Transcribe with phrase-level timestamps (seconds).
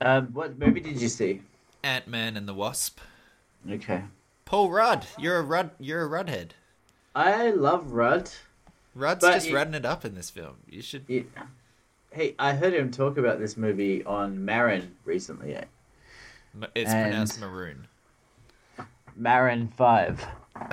[0.00, 1.42] Um, what movie did you see?
[1.82, 2.98] Ant Man and the Wasp.
[3.70, 4.02] Okay.
[4.44, 5.70] Paul Rudd, you're a Rudd.
[5.78, 6.50] You're a Ruddhead.
[7.14, 8.30] I love Rudd.
[8.94, 10.56] Rudd's But just rudding it up in this film.
[10.68, 11.04] You should.
[12.12, 15.54] Hey, I heard him talk about this movie on Maron recently.
[15.54, 15.64] eh?
[16.74, 17.86] It's And- pronounced maroon.
[19.16, 20.24] Marin Five.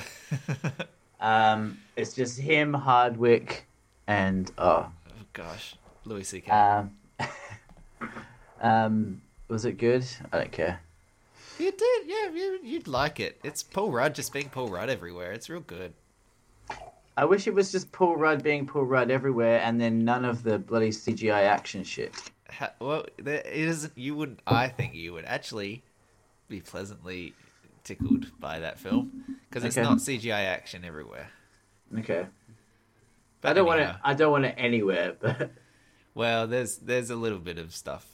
[1.21, 3.65] Um, it's just him, Hardwick,
[4.07, 6.51] and oh, Oh gosh, Louis C.K.
[6.51, 6.91] um,
[8.63, 10.03] um, was it good?
[10.31, 10.79] I don't care.
[11.59, 12.29] you did, yeah.
[12.31, 13.39] You, you'd like it.
[13.43, 15.31] It's Paul Rudd just being Paul Rudd everywhere.
[15.33, 15.93] It's real good.
[17.15, 20.41] I wish it was just Paul Rudd being Paul Rudd everywhere, and then none of
[20.41, 22.11] the bloody CGI action shit.
[22.49, 23.93] Ha- well, there, it isn't.
[23.95, 24.39] You wouldn't.
[24.47, 25.83] I think you would actually
[26.49, 27.33] be pleasantly
[27.83, 29.87] tickled by that film because it's Okay.
[29.87, 31.29] not CGI action everywhere.
[31.99, 32.25] Okay.
[33.41, 33.89] But I don't want it.
[34.03, 35.15] I don't want it anywhere.
[35.19, 35.51] But
[36.15, 38.07] Well, there's there's a little bit of stuff,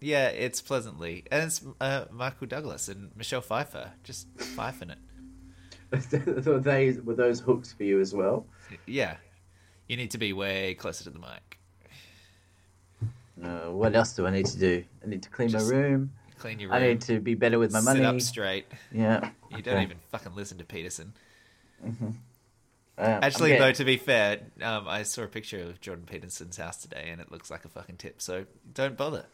[0.00, 6.46] yeah, it's pleasantly and it's uh, Michael Douglas and Michelle Pfeiffer just fifing it.
[6.46, 8.46] were they were those hooks for you as well?
[8.86, 9.16] Yeah,
[9.88, 11.58] you need to be way closer to the mic.
[13.42, 14.84] Uh, what else do I need to do?
[15.04, 16.10] I need to clean Just my room.
[16.38, 16.82] Clean your room.
[16.82, 18.04] I need to be better with my sit money.
[18.04, 18.66] up straight.
[18.92, 19.30] Yeah.
[19.50, 21.12] You don't even fucking listen to Peterson.
[22.98, 26.78] Uh, Actually, though, to be fair, um, I saw a picture of Jordan Peterson's house
[26.78, 28.20] today, and it looks like a fucking tip.
[28.20, 29.24] So don't bother.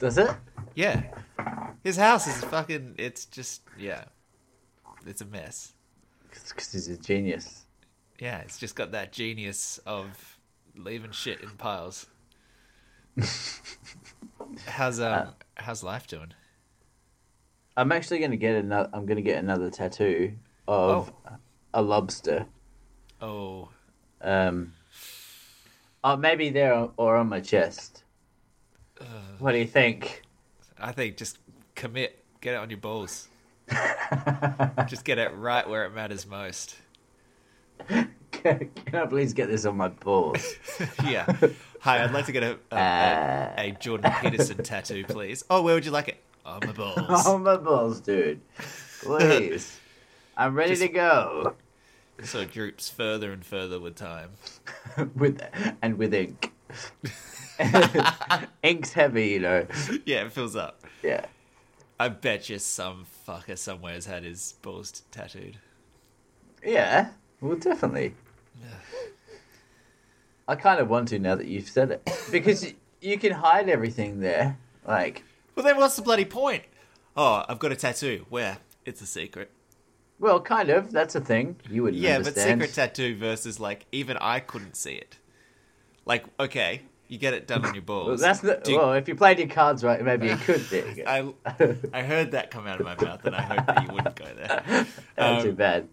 [0.00, 0.30] does it?
[0.74, 1.04] Yeah,
[1.84, 2.96] his house is fucking.
[2.98, 4.04] It's just yeah,
[5.06, 5.74] it's a mess.
[6.28, 7.64] Because he's a genius.
[8.18, 10.38] Yeah, it's just got that genius of
[10.76, 12.06] leaving shit in piles.
[14.66, 16.32] how's um how's life doing?
[17.76, 18.90] I'm actually gonna get another.
[18.92, 20.32] I'm gonna get another tattoo
[20.66, 21.12] of
[21.72, 22.46] a lobster.
[23.22, 23.68] Oh,
[24.20, 24.72] Um.
[26.04, 28.02] Oh, maybe there or- on my chest.
[29.38, 30.22] What do you think?
[30.80, 31.38] I think just
[31.76, 33.28] commit, get it on your balls.
[34.88, 36.76] just get it right where it matters most.
[37.88, 40.44] Can, can I please get this on my balls?
[41.04, 41.24] yeah.
[41.80, 45.44] Hi, I'd like to get a a, a, a Jordan Peterson tattoo, please.
[45.50, 46.18] Oh, where would you like it?
[46.44, 47.26] On my balls.
[47.26, 48.40] on my balls, dude.
[49.02, 49.78] Please.
[50.36, 51.54] I'm ready Just- to go.
[52.24, 54.30] So it droops further and further with time.
[55.16, 55.40] with
[55.82, 56.52] and with ink.
[58.62, 59.66] Ink's heavy, you know.
[60.04, 60.82] Yeah, it fills up.
[61.02, 61.26] Yeah.
[62.00, 65.58] I bet you some fucker somewhere has had his balls tattooed.
[66.64, 67.10] Yeah.
[67.40, 68.14] Well, definitely.
[70.48, 73.68] I kind of want to now that you've said it because y- you can hide
[73.68, 74.58] everything there.
[74.86, 75.22] Like,
[75.54, 76.64] Well, then what's the bloody point?
[77.16, 78.26] Oh, I've got a tattoo.
[78.28, 78.58] Where?
[78.84, 79.50] It's a secret.
[80.22, 80.90] Well, kind of.
[80.92, 81.56] That's a thing.
[81.68, 85.18] You wouldn't Yeah, but secret tattoo versus like even I couldn't see it.
[86.06, 88.06] Like, okay, you get it done on your balls.
[88.08, 88.92] Well, that's Do you- well.
[88.94, 90.60] If you played your cards right, maybe you could.
[90.62, 91.04] There you.
[91.46, 94.16] I I heard that come out of my mouth, and I hope that you wouldn't
[94.16, 94.86] go there.
[95.18, 95.88] Um, too bad.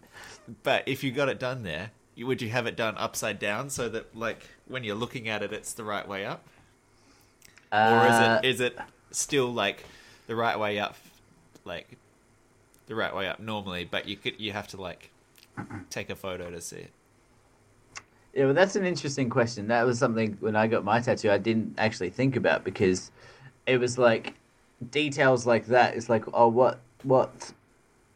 [0.62, 3.68] But if you got it done there, you, would you have it done upside down
[3.68, 6.46] so that like when you're looking at it, it's the right way up,
[7.72, 8.78] or Uh, is it is it
[9.10, 9.84] still like
[10.26, 10.96] the right way up,
[11.64, 11.98] like
[12.90, 13.86] the right way up normally?
[13.90, 15.10] But you could you have to like
[15.88, 16.90] take a photo to see it.
[18.34, 19.68] Yeah, well, that's an interesting question.
[19.68, 23.10] That was something when I got my tattoo I didn't actually think about because
[23.66, 24.34] it was like
[24.90, 25.96] details like that.
[25.96, 27.52] It's like, oh, what, what,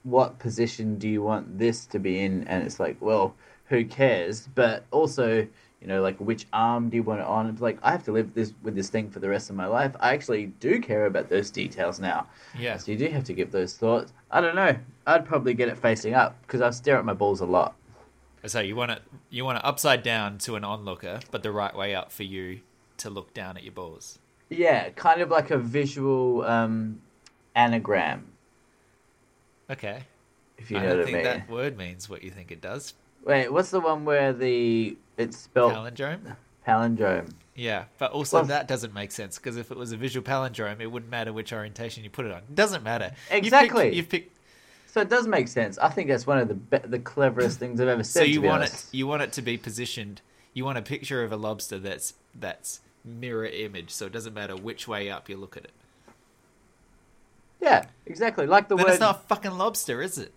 [0.02, 2.46] what position do you want this to be in?
[2.46, 3.34] And it's like, well,
[3.66, 4.48] who cares?
[4.54, 5.48] But also,
[5.84, 7.46] you know, like which arm do you want it on?
[7.50, 9.66] It's like I have to live this with this thing for the rest of my
[9.66, 9.94] life.
[10.00, 12.26] I actually do care about those details now.
[12.58, 12.78] Yeah.
[12.78, 14.14] So you do have to give those thoughts.
[14.30, 14.74] I don't know.
[15.06, 17.74] I'd probably get it facing up because I stare at my balls a lot.
[18.46, 21.76] So you want it you want it upside down to an onlooker, but the right
[21.76, 22.60] way up for you
[22.96, 24.18] to look down at your balls.
[24.48, 27.00] Yeah, kind of like a visual um,
[27.54, 28.24] anagram,
[29.70, 30.02] Okay.
[30.58, 31.24] if you I know don't what I think mean.
[31.24, 32.94] that word means what you think it does.
[33.24, 36.36] Wait, what's the one where the it's spelled Palindrome.
[36.66, 37.32] palindrome?
[37.54, 40.80] Yeah, but also Well- that doesn't make sense because if it was a visual palindrome,
[40.80, 42.38] it wouldn't matter which orientation you put it on.
[42.38, 43.12] It doesn't matter.
[43.31, 43.94] Exactly.
[43.94, 43.96] You've picked.
[43.96, 44.37] You've picked
[44.93, 45.78] So it does make sense.
[45.78, 48.20] I think that's one of the be- the cleverest things I've ever said.
[48.20, 48.93] so you want honest.
[48.93, 48.96] it.
[48.96, 50.20] You want it to be positioned.
[50.52, 54.56] You want a picture of a lobster that's that's mirror image, so it doesn't matter
[54.56, 55.72] which way up you look at it.
[57.61, 58.46] Yeah, exactly.
[58.46, 58.90] Like the then word.
[58.93, 60.32] it's not a fucking lobster, is it?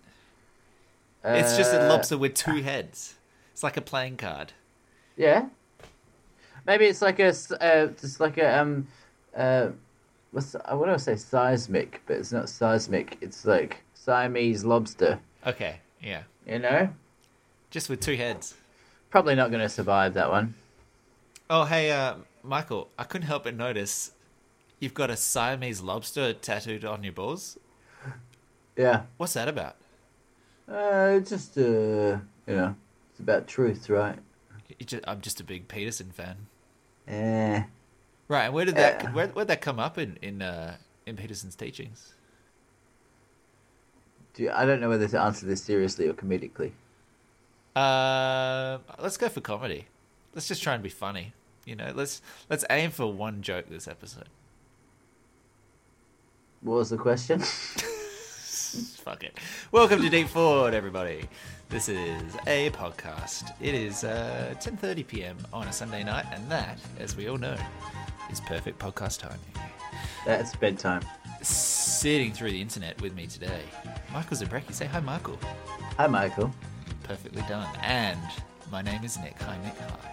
[1.24, 3.14] it's just a uh, lobster with two heads.
[3.52, 4.52] It's like a playing card.
[5.18, 5.48] Yeah.
[6.66, 7.28] Maybe it's like a
[7.60, 8.86] uh, just like a um
[9.36, 9.68] uh
[10.30, 13.18] what's I want to say seismic, but it's not seismic.
[13.20, 15.18] It's like Siamese lobster.
[15.46, 16.88] Okay, yeah, You know,
[17.70, 18.54] just with two heads.
[19.10, 20.54] probably not going to survive that one.
[21.50, 24.12] Oh, hey, uh, Michael, I couldn't help but notice
[24.80, 27.58] you've got a Siamese lobster tattooed on your balls.
[28.76, 29.02] Yeah.
[29.16, 29.76] What's that about?
[30.70, 31.62] Uh, just uh,
[32.46, 32.74] you know,
[33.10, 34.18] it's about truth, right?
[34.68, 36.46] You ju- I'm just a big Peterson fan.
[37.06, 37.62] Eh.
[38.28, 39.12] Right, and where did that Yeah.
[39.12, 40.76] where where'd that come up in in uh,
[41.06, 42.12] in Peterson's teachings?
[44.34, 46.72] Do you, I don't know whether to answer this seriously or comedically.
[47.74, 49.86] Uh, let's go for comedy.
[50.34, 51.32] Let's just try and be funny.
[51.64, 54.28] You know, let's let's aim for one joke this episode.
[56.60, 57.42] What was the question?
[59.04, 59.38] Fuck it.
[59.72, 61.26] Welcome to Deep Forward, everybody.
[61.70, 63.50] This is a podcast.
[63.60, 65.36] It is uh, 10:30 p.m.
[65.52, 67.56] on a Sunday night, and that, as we all know,
[68.30, 69.38] is perfect podcast timing.
[70.26, 71.02] That's bedtime.
[71.40, 73.62] Sitting through the internet with me today,
[74.12, 74.74] Michael Zabrecki.
[74.74, 75.38] Say hi, Michael.
[75.96, 76.52] Hi, Michael.
[77.04, 77.68] Perfectly done.
[77.82, 78.20] And
[78.70, 79.40] my name is Nick.
[79.42, 79.78] Hi, Nick.
[79.78, 80.12] Hi.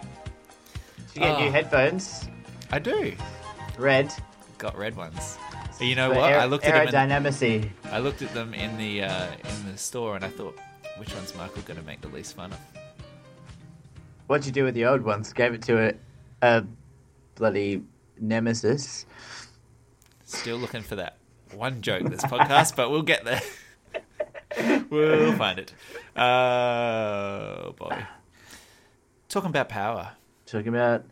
[1.12, 1.40] Did you get Ah.
[1.40, 2.26] new headphones?
[2.70, 3.12] I do.
[3.78, 4.12] Red.
[4.58, 5.36] Got red ones.
[5.80, 6.32] You know what?
[6.32, 7.26] aer- I looked at them.
[7.26, 7.70] In.
[7.90, 10.58] I looked at them in the uh, in the store, and I thought,
[10.96, 12.58] which one's Michael going to make the least fun of?
[14.26, 15.32] What'd you do with the old ones?
[15.32, 15.94] Gave it to a,
[16.42, 16.64] a
[17.34, 17.82] bloody
[18.18, 19.04] nemesis.
[20.24, 21.18] Still looking for that
[21.52, 23.42] one joke this podcast, but we'll get there.
[24.90, 25.74] we'll find it.
[26.16, 28.04] Oh boy.
[29.28, 30.12] Talking about power.
[30.46, 31.04] Talking about.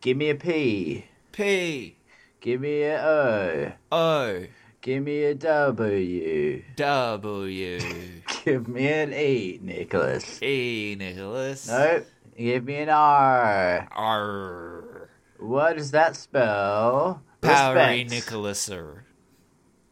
[0.00, 1.04] Give me a P.
[1.30, 1.96] P
[2.40, 3.72] Give me a O.
[3.92, 4.44] O
[4.80, 6.62] Give me a W.
[6.76, 7.80] W
[8.44, 10.42] Give me an E, Nicholas.
[10.42, 11.68] E Nicholas.
[11.68, 12.06] Nope.
[12.38, 13.86] Give me an R.
[13.92, 17.22] R What does that spell?
[17.42, 18.06] Powery.
[18.08, 19.00] Nicholaser.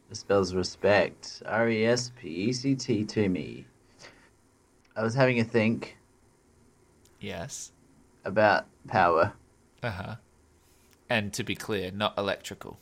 [0.09, 1.43] It spells respect.
[1.45, 3.67] R E S P E C T to me.
[4.95, 5.97] I was having a think
[7.19, 7.71] Yes.
[8.25, 9.33] about power.
[9.83, 10.15] Uh huh.
[11.09, 12.79] And to be clear, not electrical.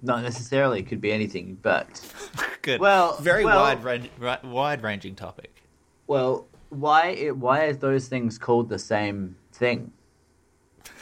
[0.00, 2.00] Not necessarily, could be anything, but
[2.62, 2.80] Good.
[2.80, 5.62] Well, very well- wide range, ri- wide ranging topic.
[6.06, 9.90] well, why it, why are those things called the same thing?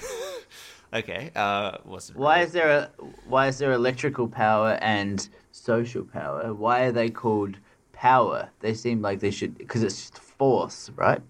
[0.94, 1.30] Okay.
[1.34, 2.90] Uh, wasn't Why really- is there a
[3.26, 6.54] why is there electrical power and social power?
[6.54, 7.58] Why are they called
[7.92, 8.48] power?
[8.60, 11.20] They seem like they should because it's just force, right?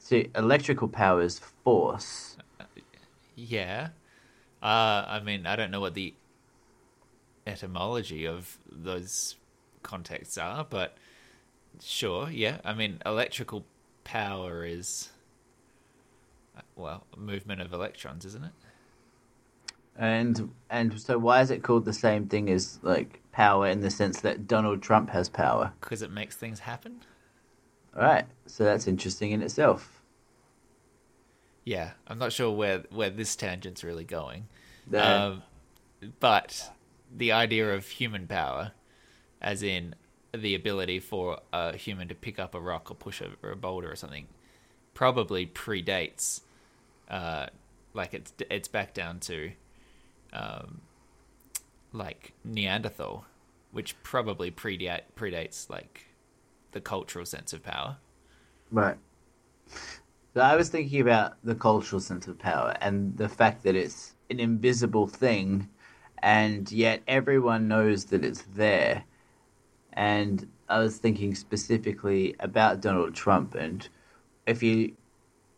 [0.00, 2.35] So electrical power is force.
[3.36, 3.90] Yeah.
[4.62, 6.14] Uh, I mean, I don't know what the
[7.46, 9.36] etymology of those
[9.82, 10.96] contexts are, but
[11.80, 12.58] sure, yeah.
[12.64, 13.64] I mean, electrical
[14.02, 15.10] power is,
[16.56, 18.52] uh, well, movement of electrons, isn't it?
[19.98, 23.90] And and so why is it called the same thing as like power in the
[23.90, 25.72] sense that Donald Trump has power?
[25.80, 27.00] Because it makes things happen?
[27.94, 29.95] All right, so that's interesting in itself.
[31.66, 31.90] Yeah.
[32.06, 34.48] I'm not sure where, where this tangent's really going.
[34.86, 35.42] The- Um,
[36.20, 36.72] but
[37.14, 38.72] the idea of human power,
[39.42, 39.94] as in
[40.32, 43.56] the ability for a human to pick up a rock or push a, or a
[43.56, 44.28] boulder or something,
[44.94, 46.40] probably predates.
[47.10, 47.46] Uh,
[47.94, 49.52] like it's it's back down to,
[50.32, 50.80] um,
[51.92, 53.24] like Neanderthal,
[53.72, 56.06] which probably predate predates like
[56.72, 57.96] the cultural sense of power.
[58.70, 58.96] Right.
[60.36, 64.14] So I was thinking about the cultural sense of power and the fact that it's
[64.28, 65.66] an invisible thing,
[66.18, 69.04] and yet everyone knows that it's there.
[69.94, 73.88] And I was thinking specifically about Donald Trump, and
[74.46, 74.94] if you,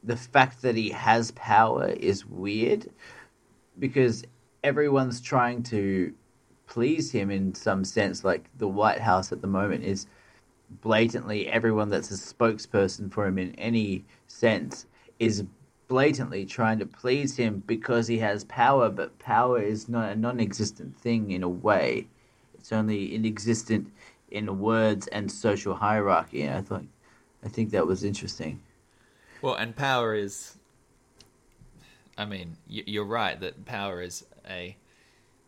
[0.05, 2.89] the fact that he has power is weird,
[3.81, 4.23] because
[4.63, 6.15] everyone's trying to
[6.69, 8.23] please him in some sense.
[8.23, 10.07] Like the White House at the moment is
[10.71, 14.87] blatantly everyone that's a spokesperson for him in any sense
[15.19, 15.45] is
[15.89, 20.97] blatantly trying to please him because he has power, but power is not a non-existent
[20.97, 22.07] thing in a way.
[22.55, 23.91] It's only inexistent
[24.31, 26.43] in words and social hierarchy.
[26.43, 26.85] And I thought,
[27.43, 28.61] I think that was interesting.
[29.41, 30.55] Well, and power is.
[32.17, 34.77] I mean, you're right that power is a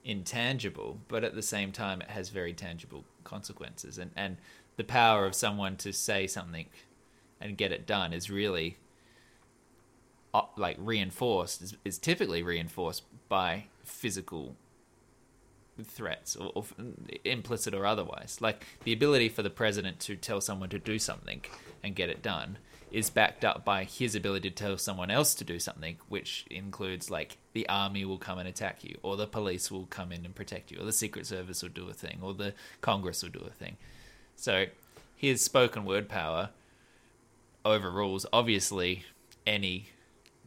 [0.05, 3.99] intangible, but at the same time, it has very tangible consequences.
[3.99, 4.37] And and
[4.81, 6.65] the power of someone to say something
[7.39, 8.79] and get it done is really
[10.33, 11.61] uh, like reinforced.
[11.61, 14.57] Is, is typically reinforced by physical
[15.85, 16.65] threats or, or
[17.25, 18.39] implicit or otherwise.
[18.41, 21.43] Like the ability for the president to tell someone to do something
[21.83, 22.57] and get it done
[22.91, 27.11] is backed up by his ability to tell someone else to do something, which includes
[27.11, 30.35] like the army will come and attack you, or the police will come in and
[30.35, 33.45] protect you, or the secret service will do a thing, or the congress will do
[33.47, 33.77] a thing.
[34.41, 34.67] So
[35.17, 36.49] his spoken word power
[37.63, 39.05] overrules obviously
[39.47, 39.91] any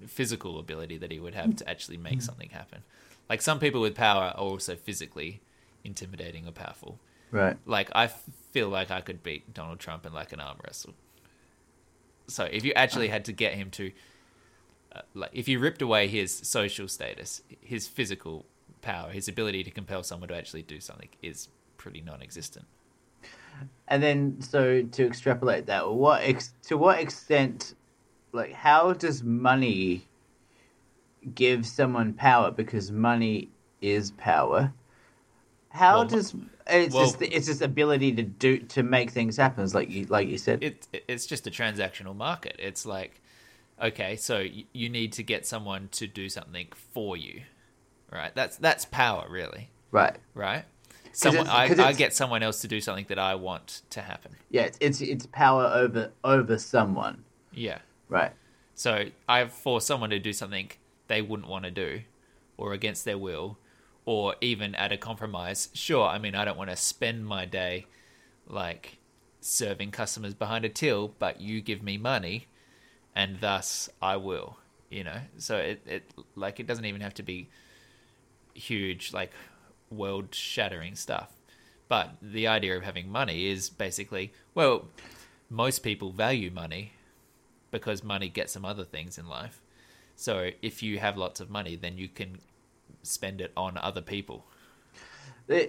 [0.07, 2.81] physical ability that he would have to actually make something happen.
[3.29, 5.41] Like some people with power are also physically
[5.83, 6.97] intimidating or powerful.
[7.29, 7.55] Right.
[7.67, 10.95] Like I f- feel like I could beat Donald Trump in like an arm wrestle.
[12.25, 13.91] So if you actually had to get him to,
[14.95, 18.47] uh, like, if you ripped away his social status, his physical
[18.81, 22.65] power, his ability to compel someone to actually do something is pretty non-existent.
[23.87, 27.75] And then, so to extrapolate that, what ex- to what extent,
[28.31, 30.07] like, how does money
[31.35, 32.51] give someone power?
[32.51, 33.49] Because money
[33.81, 34.73] is power.
[35.69, 36.35] How Well, does
[36.67, 39.63] it's well- just it's just ability to do to make things happen?
[39.63, 40.63] It's like you like you said.
[40.63, 42.55] It it's just a transactional market.
[42.59, 43.21] It's like,
[43.81, 47.41] okay, so you need to get someone to do something for you,
[48.11, 48.33] right?
[48.35, 50.15] That's that's power, really, right.
[50.35, 50.65] right?
[51.15, 54.35] Someone, I, I get someone else to do something that I want to happen.
[54.49, 54.63] Yeah.
[54.63, 57.23] It's, it's it's power over over someone.
[57.53, 57.79] Yeah.
[58.09, 58.31] Right.
[58.75, 60.71] So I force someone to do something
[61.07, 62.01] they wouldn't want to do,
[62.57, 63.57] or against their will,
[64.05, 65.69] or even at a compromise.
[65.73, 67.85] Sure, I mean I don't want to spend my day
[68.47, 68.97] like
[69.41, 72.47] serving customers behind a till, but you give me money,
[73.15, 74.57] and thus I will.
[74.89, 77.49] You know, so it it like it doesn't even have to be
[78.55, 79.31] huge like
[79.97, 81.33] world shattering stuff.
[81.87, 84.87] But the idea of having money is basically well,
[85.49, 86.93] most people value money
[87.71, 89.61] because money gets them other things in life.
[90.15, 92.37] So if you have lots of money, then you can
[93.01, 94.45] spend it on other people.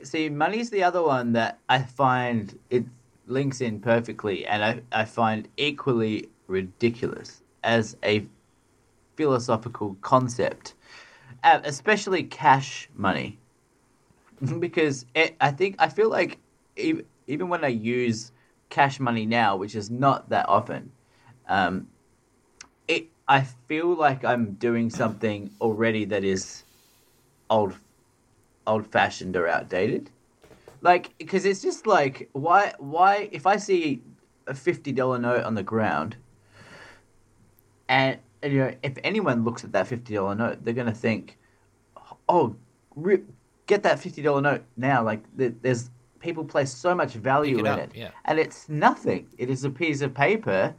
[0.03, 2.85] See, money's the other one that I find it
[3.27, 8.27] links in perfectly, and I, I find equally ridiculous as a
[9.17, 10.75] philosophical concept,
[11.43, 13.39] uh, especially cash money.
[14.61, 16.39] because it, I think, I feel like
[16.77, 18.33] even, even when I use
[18.71, 20.93] cash money now, which is not that often,
[21.49, 21.89] um,
[22.89, 26.65] it I feel like I'm doing something already that is
[27.49, 27.75] old
[28.67, 30.11] old fashioned or outdated.
[30.81, 34.03] Like, because it's just like, why, why, if I see
[34.47, 36.17] a $50 note on the ground,
[37.89, 41.39] and, and, you know, if anyone looks at that $50 note, they're to think,
[42.29, 42.57] oh,
[42.97, 43.25] rip,
[43.67, 45.03] get that $50 note now.
[45.03, 45.91] Like, there's,
[46.21, 47.91] people place so much value it in up, it.
[47.95, 48.11] yeah.
[48.25, 49.29] And it's nothing.
[49.39, 50.75] It is a piece of paper,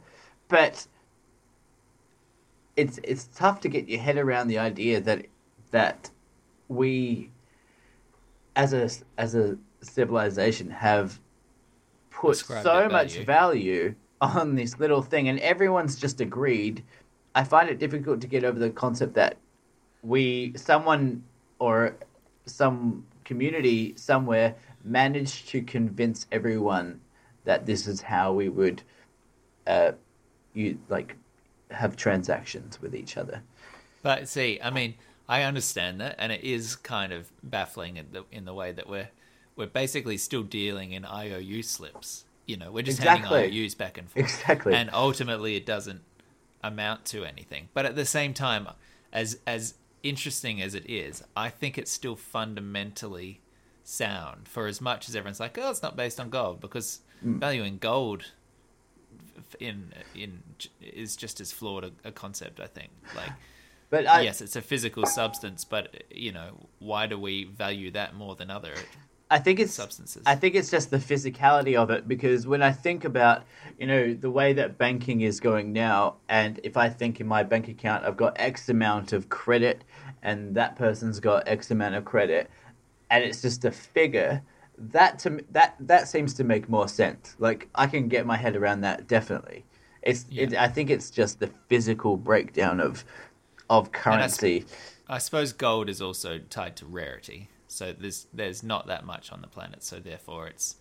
[0.48, 0.86] but
[2.76, 5.26] it's, it's tough to get your head around the idea that,
[5.70, 6.10] that
[6.68, 7.30] we
[8.56, 8.88] as a
[9.18, 11.20] as a civilization have
[12.10, 16.82] put Ascribed so much value on this little thing and everyone's just agreed
[17.34, 19.36] i find it difficult to get over the concept that
[20.02, 21.22] we someone
[21.58, 21.94] or
[22.46, 27.00] some community somewhere managed to convince everyone
[27.44, 28.82] that this is how we would
[29.66, 29.92] uh
[30.54, 31.16] you like
[31.70, 33.42] have transactions with each other
[34.02, 34.94] But see, I mean,
[35.28, 38.88] I understand that, and it is kind of baffling in the in the way that
[38.88, 39.10] we're
[39.56, 42.24] we're basically still dealing in IOU slips.
[42.46, 43.40] You know, we're just Exactly.
[43.40, 44.38] handing IOUs back and forth.
[44.38, 44.74] Exactly.
[44.74, 46.02] And ultimately, it doesn't
[46.62, 47.68] amount to anything.
[47.74, 48.68] But at the same time,
[49.12, 49.74] as as
[50.08, 53.40] interesting as it is, I think it's still fundamentally
[53.84, 54.48] sound.
[54.48, 57.38] For as much as everyone's like, "Oh, it's not based on gold," because Mm.
[57.40, 58.26] valuing gold
[59.58, 60.42] in in
[60.80, 62.60] is just as flawed a, a concept.
[62.60, 62.90] I think.
[63.14, 63.32] Like,
[63.90, 68.14] but I, yes, it's a physical substance, but you know, why do we value that
[68.14, 68.74] more than other
[69.30, 70.22] I think it's substances?
[70.24, 73.44] I think it's just the physicality of it because when I think about
[73.78, 77.42] you know the way that banking is going now, and if I think in my
[77.42, 79.82] bank account I've got X amount of credit,
[80.22, 82.48] and that person's got X amount of credit,
[83.10, 84.42] and it's just a figure.
[84.78, 87.34] That to that that seems to make more sense.
[87.38, 89.64] Like I can get my head around that definitely.
[90.02, 93.04] It's it, I think it's just the physical breakdown of
[93.68, 94.66] of And I currency.
[95.08, 99.40] I suppose gold is also tied to rarity, so there's there's not that much on
[99.40, 100.76] the planet, so therefore it's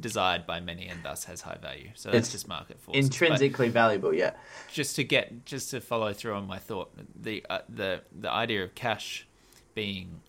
[0.00, 1.90] desired by many and thus has high value.
[1.94, 3.08] So that's It's just market forces.
[3.08, 4.32] But Intrinsically valuable, yeah.
[4.72, 8.64] just to get just to follow through on my thought, the uh, the the idea
[8.64, 9.26] of cash
[9.74, 10.20] being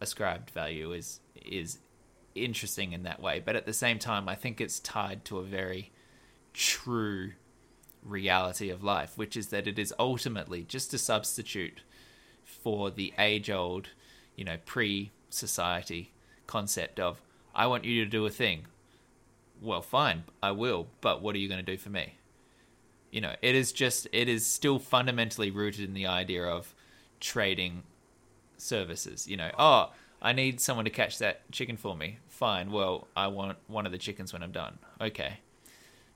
[0.00, 1.78] ascribed value is is
[2.34, 5.42] interesting in that way, but at the same time, I think it's tied to a
[5.44, 5.90] very
[6.52, 7.32] true
[8.02, 11.82] reality of life, which is that it is ultimately just a substitute
[12.44, 13.88] for the age old,
[14.36, 16.12] you know, pre society
[16.46, 17.20] concept of
[17.54, 18.66] I want you to do a thing.
[19.60, 22.14] Well, fine, I will, but what are you going to do for me?
[23.10, 26.74] You know, it is just it is still fundamentally rooted in the idea of
[27.20, 27.82] trading
[28.56, 29.26] services.
[29.26, 32.18] You know, oh, I need someone to catch that chicken for me.
[32.28, 34.78] Fine, well, I want one of the chickens when I'm done.
[35.00, 35.38] Okay.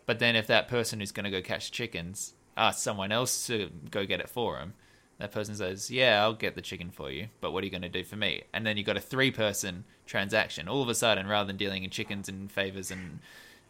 [0.06, 3.70] But then if that person who's going to go catch chickens asks someone else to
[3.90, 4.74] go get it for him,
[5.22, 7.82] That person says, "Yeah, I'll get the chicken for you, but what are you going
[7.82, 10.66] to do for me?" And then you've got a three-person transaction.
[10.66, 13.20] All of a sudden, rather than dealing in chickens and favors and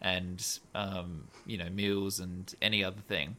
[0.01, 3.37] and um, you know meals and any other thing,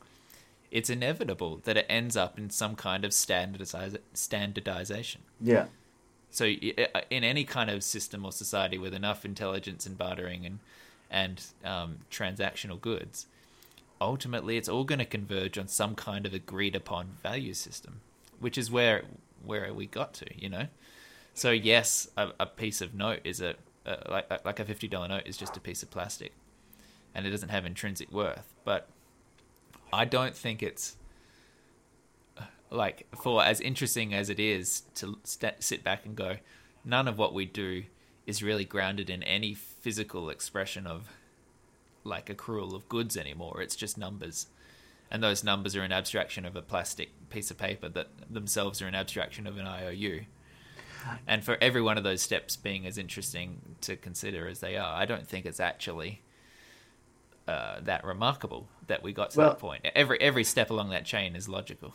[0.70, 5.22] it's inevitable that it ends up in some kind of standardization.
[5.42, 5.66] Yeah.
[6.30, 10.60] So uh, in any kind of system or society with enough intelligence and bartering and
[11.10, 13.26] and um, transactional goods,
[14.04, 18.02] ultimately it's all going to converge on some kind of agreed upon value system,
[18.40, 19.04] which is where
[19.44, 20.68] where we got to, you know.
[21.34, 23.56] So yes, a, a piece of note is a,
[23.86, 26.34] a like like a fifty dollar note is just a piece of plastic,
[27.16, 28.54] and it doesn't have intrinsic worth.
[28.64, 28.88] But
[29.92, 30.96] I don't think it's
[32.38, 36.38] uh, like for as interesting as it is to st- sit back and go,
[36.86, 37.84] none of what we do
[38.26, 41.10] is really grounded in any physical expression of
[42.04, 43.62] like accrual of goods anymore.
[43.62, 44.48] It's just numbers.
[45.12, 48.88] And those numbers are an abstraction of a plastic piece of paper that themselves are
[48.88, 50.22] an abstraction of an IOU.
[51.28, 54.96] And for every one of those steps being as interesting to consider as they are,
[54.96, 56.22] I don't think it's actually
[57.48, 59.86] uh, that remarkable that we got to Well- that point.
[59.96, 61.94] Every every step along that chain is logical.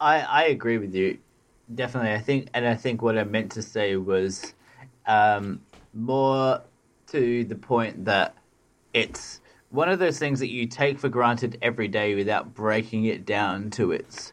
[0.00, 1.18] I, I agree with you.
[1.72, 2.12] Definitely.
[2.12, 4.52] I think, and I think what I meant to say was
[5.06, 5.60] um,
[5.94, 6.60] more
[7.06, 8.34] to the point that
[8.94, 13.24] it's one of those things that you take for granted every day without breaking it
[13.24, 14.32] down to its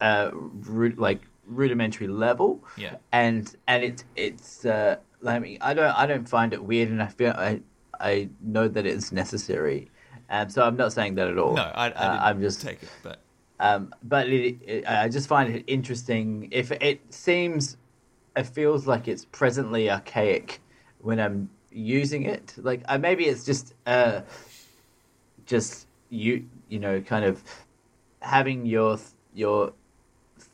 [0.00, 2.64] uh, ru- like rudimentary level.
[2.76, 2.96] Yeah.
[3.12, 4.96] And and it's it's uh,
[5.26, 7.60] I mean I don't I don't find it weird, and I feel I
[7.98, 9.90] I know that it's necessary.
[10.28, 11.54] Um, so I'm not saying that at all.
[11.54, 13.20] No, I, I didn't Uh, I'm just take it, but
[13.58, 16.48] um, but it, it, I just find it interesting.
[16.50, 17.76] If it seems,
[18.36, 20.60] it feels like it's presently archaic
[21.00, 22.54] when I'm using it.
[22.56, 24.22] Like uh, maybe it's just, uh,
[25.44, 27.42] just you, you know, kind of
[28.20, 28.98] having your
[29.34, 29.72] your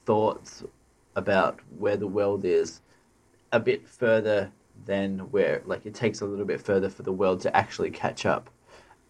[0.05, 0.64] thoughts
[1.17, 2.81] about where the world is
[3.52, 4.50] a bit further
[4.87, 8.27] than where, like, it takes a little bit further for the world to actually catch
[8.27, 8.51] up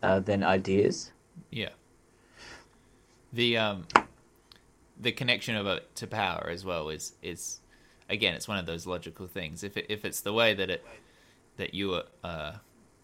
[0.02, 1.12] uh, than ideas.
[1.50, 1.70] yeah.
[3.32, 3.86] The um
[5.00, 7.60] the connection of it to power as well is is
[8.10, 9.64] again it's one of those logical things.
[9.64, 10.84] If it, if it's the way that it
[11.56, 12.52] that you uh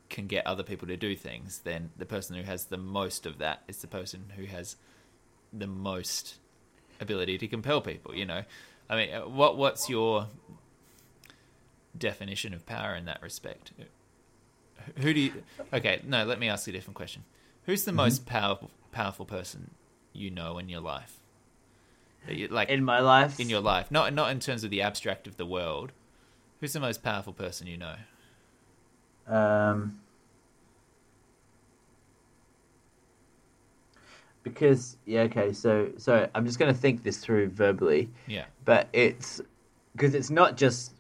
[0.09, 3.39] can get other people to do things, then the person who has the most of
[3.39, 4.77] that is the person who has
[5.53, 6.37] the most
[7.01, 8.15] ability to compel people.
[8.15, 8.43] You know,
[8.89, 10.29] I mean, uh, what what's your
[11.97, 13.73] definition of power in that respect?
[14.97, 15.33] Who do you?
[15.73, 16.25] Okay, no.
[16.25, 17.25] Let me ask you a different question.
[17.67, 19.71] Who's the most powerful powerful person
[20.13, 21.19] you know in your life?
[22.29, 25.27] You, like In my life, in your life, not not in terms of the abstract
[25.27, 25.93] of the world.
[26.61, 27.95] Who's the most powerful person you know?
[29.29, 30.01] Um,
[34.43, 35.53] because yeah, okay.
[35.53, 39.41] So so I'm just gonna think this through verbally, Yeah, but it's
[39.95, 40.95] because it's not just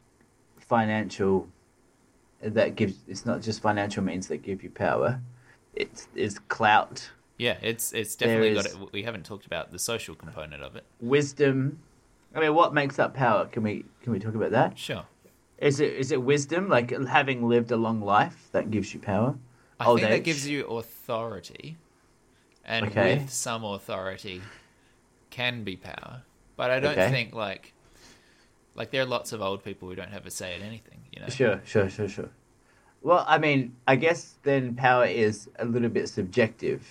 [0.58, 1.48] financial
[2.40, 2.94] that gives.
[3.08, 5.20] It's not just financial means that give you power.
[5.74, 7.56] It's it's clout, yeah.
[7.62, 8.92] It's it's definitely got it.
[8.92, 10.84] We haven't talked about the social component of it.
[11.00, 11.80] wisdom.
[12.34, 13.46] I mean, what makes up power?
[13.46, 14.78] Can we can we talk about that?
[14.78, 15.06] Sure.
[15.58, 19.36] Is it is it wisdom, like having lived a long life, that gives you power?
[19.80, 21.76] I Old think that gives you authority,
[22.64, 23.16] and Okay.
[23.18, 24.42] with some authority
[25.30, 26.22] can be power.
[26.56, 27.10] But I don't Okay.
[27.10, 27.72] think like
[28.74, 31.00] like there are lots of old people who don't have a say at anything.
[31.12, 31.28] You know.
[31.28, 32.30] Sure, sure, sure, sure.
[33.02, 36.88] Well, I mean, I guess then power is a little bit subjective,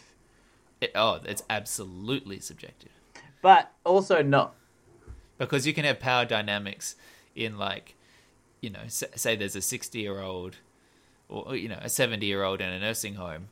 [0.79, 2.91] It- oh, it's absolutely subjective
[3.41, 4.55] but also not.
[5.37, 6.95] because you can have power dynamics
[7.35, 7.93] in like
[8.61, 10.57] you know say, there's a 60 year old
[11.29, 13.49] or you know a 70 year old in a nursing home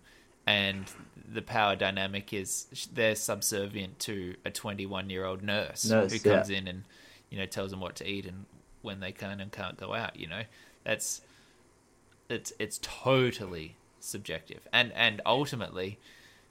[0.48, 0.86] and
[1.32, 6.36] the power dynamic is they're subservient to a 21 year old nurse, Nurse, who yeah.
[6.36, 6.84] comes in and
[7.30, 8.46] you know tells them what to eat and
[8.82, 10.44] when they can and can't go out you know
[10.84, 11.22] that's
[12.30, 15.98] it's it's totally subjective and and ultimately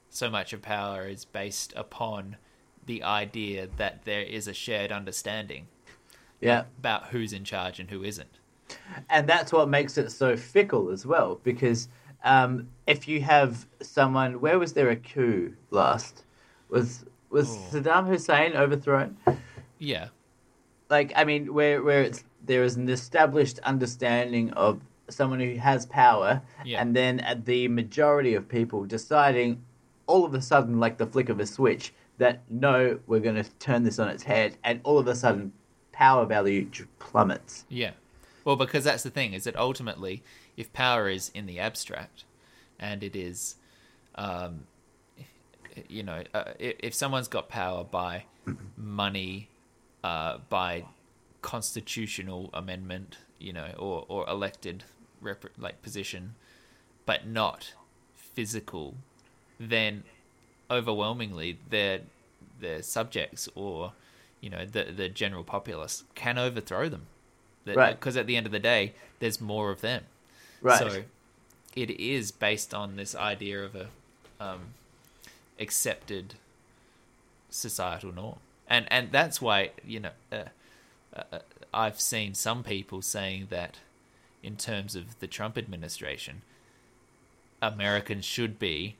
[0.09, 2.35] so much of power is based upon
[2.85, 5.67] the idea that there is a shared understanding
[6.39, 8.37] Yeah, about who's in charge and who isn't.
[9.09, 11.39] And that's what makes it so fickle as well.
[11.43, 11.87] Because
[12.23, 16.23] um, if you have someone, where was there a coup last?
[16.69, 17.69] Was was Oh.
[17.71, 19.17] Saddam Hussein overthrown?
[19.77, 20.07] Yeah,
[20.89, 25.85] like I mean, where where it's there is an established understanding of someone who has
[25.87, 26.81] power, Yeah.
[26.81, 29.61] and then at the majority of people deciding
[30.07, 33.43] all of a sudden, like the flick of a switch, that no, we're going to
[33.59, 35.51] turn this on its head, and all of a sudden,
[35.91, 36.67] power value
[36.99, 37.65] plummets.
[37.69, 37.91] yeah.
[38.45, 40.23] Well, because that's the thing is that ultimately,
[40.55, 42.23] if power is in the abstract,
[42.79, 43.55] and it is,
[44.13, 44.67] um,
[45.89, 48.25] you know, uh, if, someone's got power by
[48.77, 49.49] money,
[50.03, 50.85] uh, by
[51.41, 54.83] constitutional amendment, you know, or or elected
[55.21, 56.35] rep- like position,
[57.07, 57.73] but not
[58.13, 58.95] physical,
[59.59, 60.03] then
[60.69, 62.01] overwhelmingly their
[62.59, 63.93] their subjects or
[64.39, 67.07] you know the the general populace can overthrow them,
[67.73, 67.99] Right.
[67.99, 70.03] Because at the end of the day, there's more of them.
[70.61, 70.77] Right.
[70.77, 71.03] So
[71.75, 73.87] it is based on this idea of a
[74.39, 74.59] um,
[75.59, 76.35] accepted
[77.49, 80.43] societal norm, and and that's why you know uh,
[81.15, 81.39] uh,
[81.73, 83.77] I've seen some people saying that
[84.43, 86.41] in terms of the Trump administration,
[87.61, 88.95] Americans should be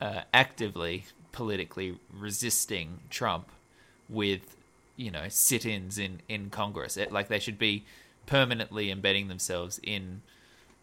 [0.00, 3.48] uh, actively politically resisting Trump
[4.08, 4.56] with
[4.96, 6.96] you know sit-ins in in Congress.
[6.96, 7.84] It, like they should be
[8.26, 10.22] permanently embedding themselves in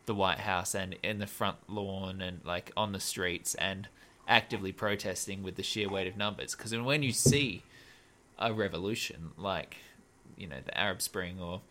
[0.06, 3.88] the White House and in the front lawn and like on the streets and
[4.28, 6.56] actively protesting with the sheer weight of numbers.
[6.56, 7.64] Because when you see
[8.40, 9.78] a revolution like
[10.38, 11.62] you know the Arab Spring or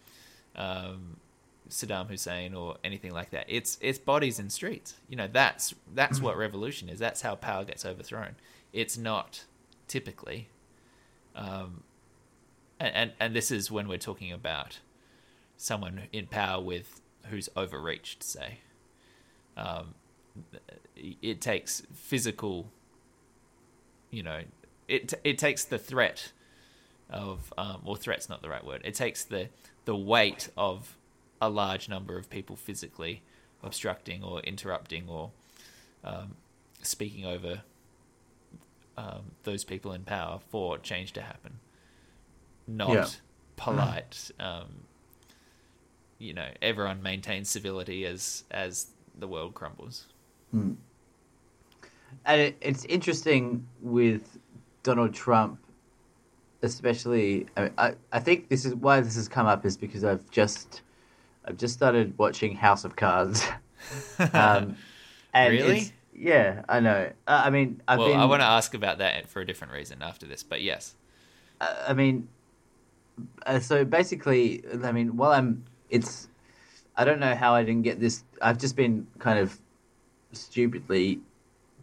[0.57, 1.17] um,
[1.69, 4.95] Saddam Hussein or anything like that, it's it's bodies in streets.
[5.09, 6.99] You know that's that's what revolution is.
[6.99, 8.37] That's how power gets overthrown.
[8.73, 9.45] It's not
[9.89, 10.49] typically,
[11.35, 11.83] um,
[12.81, 14.81] and, and and this is when we're talking about
[15.57, 18.59] someone in power with who's overreached, say.
[19.57, 19.95] Um,
[20.97, 22.71] it takes physical,
[24.11, 24.41] you know,
[24.89, 26.33] it it takes the threat
[27.11, 28.81] of, um, or threat's not the right word.
[28.85, 29.49] It takes the
[29.85, 30.97] the weight of
[31.41, 33.23] a large number of people physically
[33.63, 35.31] obstructing or interrupting or
[36.05, 36.37] um,
[36.83, 37.63] speaking over
[38.97, 41.59] um, those people in power for change to happen.
[42.77, 43.07] Not Yeah.
[43.57, 44.31] polite.
[44.39, 44.85] Um,
[46.19, 50.07] you know, everyone maintains civility as as the world crumbles.
[50.53, 54.39] and it, it's interesting with
[54.83, 55.59] Donald Trump,
[56.63, 57.47] especially.
[57.57, 60.31] I, mean, I I think this is why this has come up is because I've
[60.31, 60.83] just
[61.45, 63.47] I've just started watching House of Cards.
[64.33, 64.77] um,
[65.33, 65.93] and Really?
[66.13, 67.11] Yeah, I know.
[67.27, 68.21] Uh, I mean, I've well, been.
[68.21, 70.95] I want to ask about that for a different reason after this, but yes.
[71.61, 72.29] Uh, I mean,
[73.47, 76.29] uh, so basically, I mean, while I'm, it's,
[76.97, 78.25] I don't know how I didn't get this.
[78.43, 79.59] I've just been kind of
[80.33, 81.21] stupidly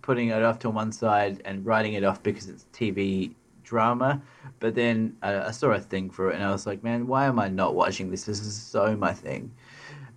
[0.01, 4.21] putting it off to one side and writing it off because it's TV drama.
[4.59, 7.25] But then uh, I saw a thing for it and I was like, man, why
[7.25, 8.23] am I not watching this?
[8.23, 9.51] This is so my thing.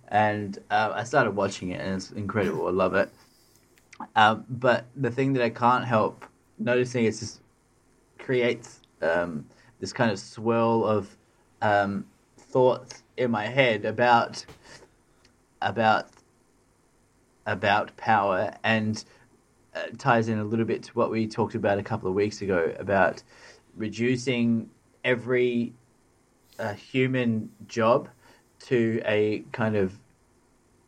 [0.07, 2.67] And uh, I started watching it and it's incredible.
[2.67, 3.09] I love it.
[4.15, 6.25] Um, but the thing that I can't help
[6.57, 7.41] noticing is just
[8.17, 9.45] creates um,
[9.81, 11.17] this kind of swirl of
[11.61, 12.05] um,
[12.37, 14.45] thoughts in my head about
[15.61, 16.07] about
[17.45, 19.03] about power and
[19.75, 22.41] uh, ties in a little bit to what we talked about a couple of weeks
[22.41, 23.21] ago about
[23.75, 24.69] reducing
[25.03, 25.73] every
[26.59, 28.07] uh, human job
[28.59, 29.97] to a kind of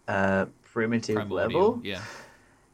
[0.07, 2.01] uh, primitive Primordial, level Yeah.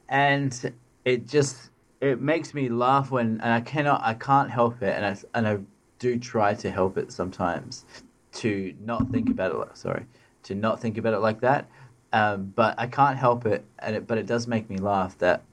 [0.09, 0.73] and
[1.05, 1.69] it just
[2.01, 5.47] it makes me laugh when and I cannot I can't help it and I and
[5.47, 5.59] I
[5.99, 7.85] do try to help it sometimes
[8.31, 10.05] to not think about it sorry
[10.43, 11.69] to not think about it like that.
[12.11, 15.43] Um, but I can't help it and it but it does make me laugh that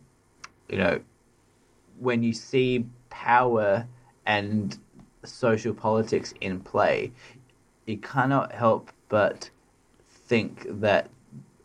[0.68, 1.00] you know
[1.98, 3.86] when you see power
[4.24, 4.78] and
[5.24, 7.12] social politics in play
[7.84, 9.50] you cannot help but
[10.08, 11.10] think that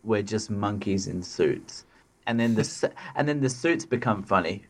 [0.03, 1.85] we're just monkeys in suits.
[2.27, 4.65] And then the and then the suits become funny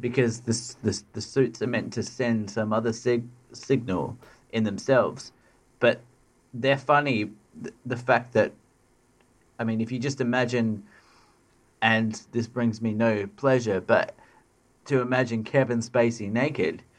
[0.00, 0.52] because the
[0.82, 4.16] the, the suits are meant to send some other sig- signal
[4.52, 5.32] in themselves
[5.80, 6.00] but
[6.54, 7.30] they're funny
[7.62, 8.52] th- the fact that
[9.58, 10.82] i mean if you just imagine
[11.82, 14.14] and this brings me no pleasure but
[14.84, 16.82] to imagine kevin spacey naked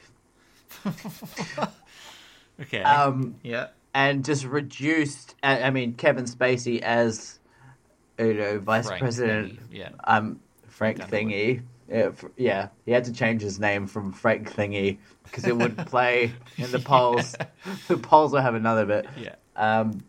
[2.60, 2.82] Okay.
[2.82, 3.68] um yeah.
[3.94, 7.40] and just reduced i mean kevin spacey as
[8.18, 9.90] you know vice Frank president Thingy, yeah.
[10.06, 15.46] um frank thingy yeah, yeah he had to change his name from frank thingy because
[15.46, 17.36] it wouldn't play in the polls
[17.88, 19.36] the polls will have another bit Yeah.
[19.56, 20.02] um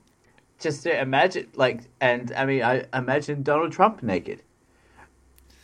[0.59, 4.43] just to imagine like and i mean i imagine donald trump naked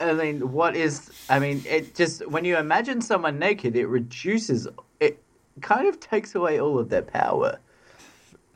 [0.01, 4.69] i mean what is i mean it just when you imagine someone naked it reduces
[5.01, 5.23] it
[5.61, 7.59] kind of takes away all of their power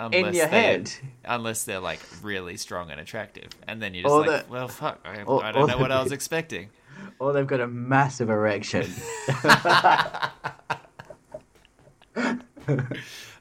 [0.01, 0.93] Unless your they- head.
[1.25, 4.69] Unless they're like really strong and attractive, and then you're just Or like, the- well,
[4.69, 6.69] fuck, I, or- I don't know what I was expecting.
[7.19, 8.87] Or they've got a massive erection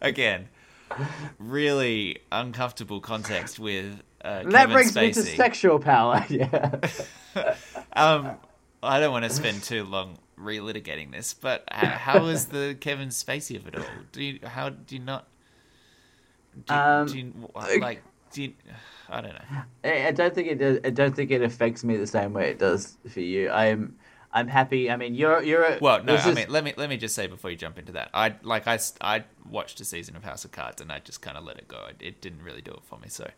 [0.01, 0.47] Again,
[1.37, 5.01] really uncomfortable context with uh, that brings Spacey.
[5.01, 6.79] me to sexual power yeah
[7.93, 8.31] um,
[8.81, 13.09] I don't want to spend too long relitigating this, but how, how is the Kevin
[13.09, 13.85] Spacey of it all?
[14.11, 15.27] Do you how do you not?
[16.65, 17.33] Do, Um, do you,
[17.79, 18.53] like do you,
[19.09, 19.61] I don't know.
[19.83, 20.79] I I don't think it does.
[20.83, 23.49] I don't think it affects me the same way it does for you.
[23.49, 23.95] I'm
[24.33, 24.91] I'm happy.
[24.91, 25.63] I mean, you're you're.
[25.63, 27.77] A, Well, no, I is- mean, let me let me just say before you jump
[27.79, 30.99] into that, I like I I watched a season of House of Cards and I
[30.99, 31.85] just kind of let it go.
[31.89, 33.29] It, it didn't really do it for me, so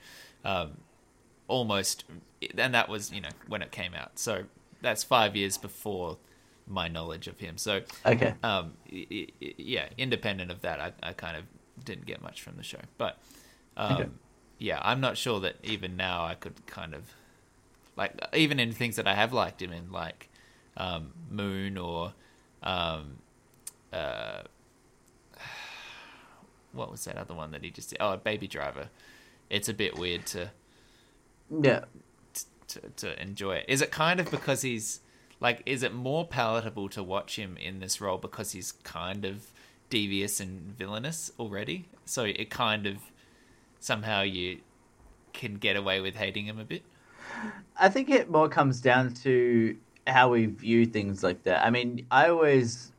[0.43, 0.77] um,
[1.47, 2.05] almost,
[2.57, 4.17] and that was you know when it came out.
[4.19, 4.43] So
[4.81, 6.17] that's five years before
[6.67, 7.57] my knowledge of him.
[7.57, 8.33] So okay.
[8.43, 11.43] um, yeah, independent of that, I, I kind of
[11.83, 12.79] didn't get much from the show.
[12.97, 13.17] But
[13.77, 14.09] um, Okay.
[14.59, 17.03] Yeah, I'm not sure that even now I could kind of
[17.95, 20.29] like even in things that I have liked him in, like
[20.77, 22.13] um, Moon or
[22.63, 23.17] um,
[23.91, 24.43] uh,
[26.73, 27.97] what was that other one that he just did?
[27.99, 28.89] Oh, Baby Driver.
[29.49, 30.51] It's a bit weird to
[31.61, 31.85] Yeah.
[32.67, 33.65] to, to enjoy it.
[33.67, 35.01] Is it kind of because he's
[35.39, 39.47] like, is it more palatable to watch him in this role because he's kind of
[39.89, 41.85] devious and villainous already?
[42.05, 42.97] So it kind of
[43.79, 44.59] somehow you
[45.33, 46.83] can get away with hating him a bit.
[47.77, 51.65] I think it more comes down to how we view things like that.
[51.65, 52.91] I mean, I always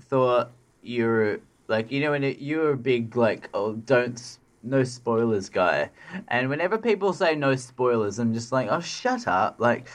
[0.00, 5.48] thought you're like you know when it, you're a big like oh don't no spoilers
[5.48, 5.90] guy,
[6.28, 9.88] and whenever people say no spoilers, I'm just like oh shut up like.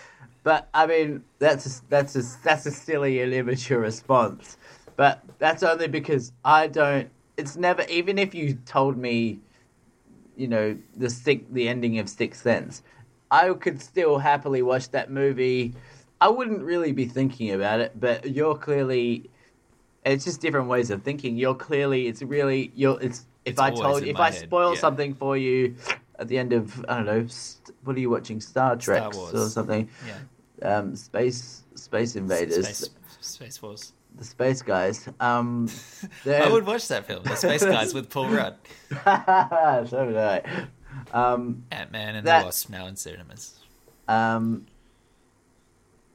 [0.44, 4.58] But I mean that's a, that's a, that's a silly and immature response.
[4.96, 7.10] But that's only because I don't.
[7.36, 9.40] It's never even if you told me
[10.38, 12.84] you know the stick the ending of Sixth Sense,
[13.32, 15.74] I could still happily watch that movie.
[16.22, 19.30] I wouldn't really be thinking about it, but you're clearly.
[20.06, 21.36] It's just different ways of thinking.
[21.36, 22.08] You're clearly.
[22.08, 22.72] It's really.
[22.76, 23.00] You're.
[23.02, 23.26] It's.
[23.46, 24.04] If It's I told.
[24.04, 24.80] If I head, spoil yeah.
[24.80, 25.76] something for you,
[26.20, 27.28] at the end of I don't know.
[27.84, 28.42] What are you watching?
[28.42, 29.34] Star Trek Wars.
[29.34, 29.90] or something?
[30.08, 30.78] Yeah.
[30.78, 32.90] Um, space Space Invaders, Space,
[33.22, 33.94] Space Force.
[34.16, 35.08] The space guys.
[35.20, 35.70] Um,
[36.26, 38.56] I would watch that film, The Space Guys with Paul Rudd.
[39.90, 40.42] so would I.
[41.14, 43.60] Um, Ant Man and That- the Wasp now in cinemas.
[44.08, 44.66] um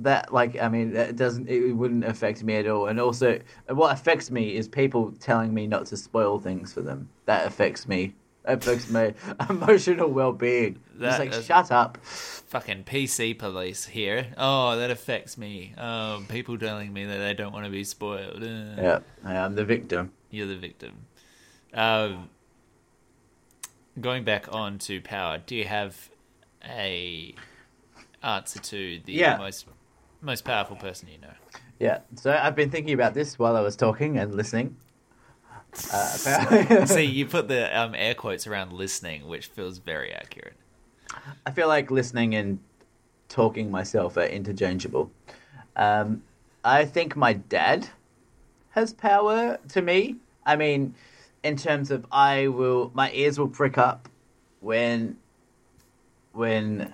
[0.01, 3.93] that like i mean it doesn't it wouldn't affect me at all and also what
[3.93, 8.13] affects me is people telling me not to spoil things for them that affects me
[8.45, 9.15] that affects my
[9.51, 14.27] emotional well-being That- just like shut up Fucking PC police here.
[14.37, 15.73] Oh, that affects me.
[15.79, 18.43] Oh, people telling me that they don't want to be spoiled.
[18.43, 20.93] Yeah i'm the victim You're the victim.
[21.73, 22.29] Um,
[24.01, 26.11] going back on to power, do you have
[26.65, 27.35] a
[28.23, 29.37] answer to the Yeah.
[29.39, 29.67] most
[30.21, 31.35] most powerful person you know?
[31.81, 34.77] yeah so i've been thinking about this while i was talking and listening
[35.93, 40.55] uh, See, you put the um, air quotes around listening, which feels very accurate.
[41.47, 42.59] I feel like listening and
[43.29, 45.11] talking myself are interchangeable.
[45.77, 46.23] Um,
[46.65, 47.89] I think my dad
[48.71, 50.17] has power to me.
[50.45, 50.95] I mean,
[51.43, 54.09] in terms of I will, my ears will prick up
[54.61, 55.17] when,
[56.33, 56.93] when.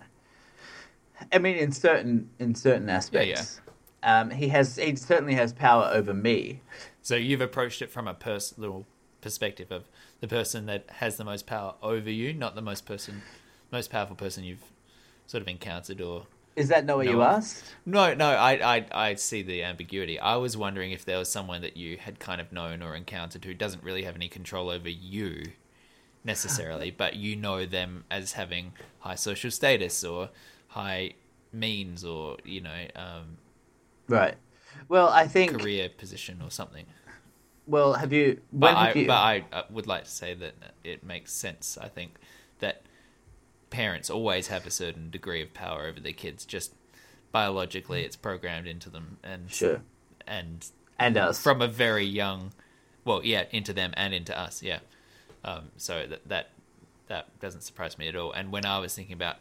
[1.32, 3.60] I mean, in certain in certain aspects,
[4.02, 6.60] Um, he has he certainly has power over me.
[7.02, 8.86] So you've approached it from a personal
[9.20, 9.84] perspective of
[10.20, 13.22] the person that has the most power over you, not the most person,
[13.70, 14.62] most powerful person you've
[15.26, 17.64] sort of encountered or Is that not what you asked?
[17.84, 20.18] No, no, I, I, I see the ambiguity.
[20.18, 23.44] I was wondering if there was someone that you had kind of known or encountered
[23.44, 25.42] who doesn't really have any control over you
[26.24, 30.30] necessarily, but you know them as having high social status or
[30.68, 31.12] high
[31.52, 33.38] means or you know um,
[34.08, 34.34] Right.
[34.88, 35.58] Well, I think.
[35.58, 36.86] career position or something.
[37.66, 38.40] Well, have you?
[38.52, 39.06] But When I, you?
[39.06, 41.76] but I uh, would like to say that it makes sense.
[41.80, 42.14] I think
[42.60, 42.82] that
[43.70, 46.46] parents always have a certain degree of power over their kids.
[46.46, 46.72] Just
[47.30, 49.82] biologically, it's programmed into them, and Sure.
[50.26, 50.66] and
[50.98, 51.42] and us.
[51.42, 52.52] from a very young,
[53.04, 54.78] well, yeah, into them and into us, yeah.
[55.44, 56.50] Um, so that that
[57.08, 58.32] that doesn't surprise me at all.
[58.32, 59.36] And when I was thinking about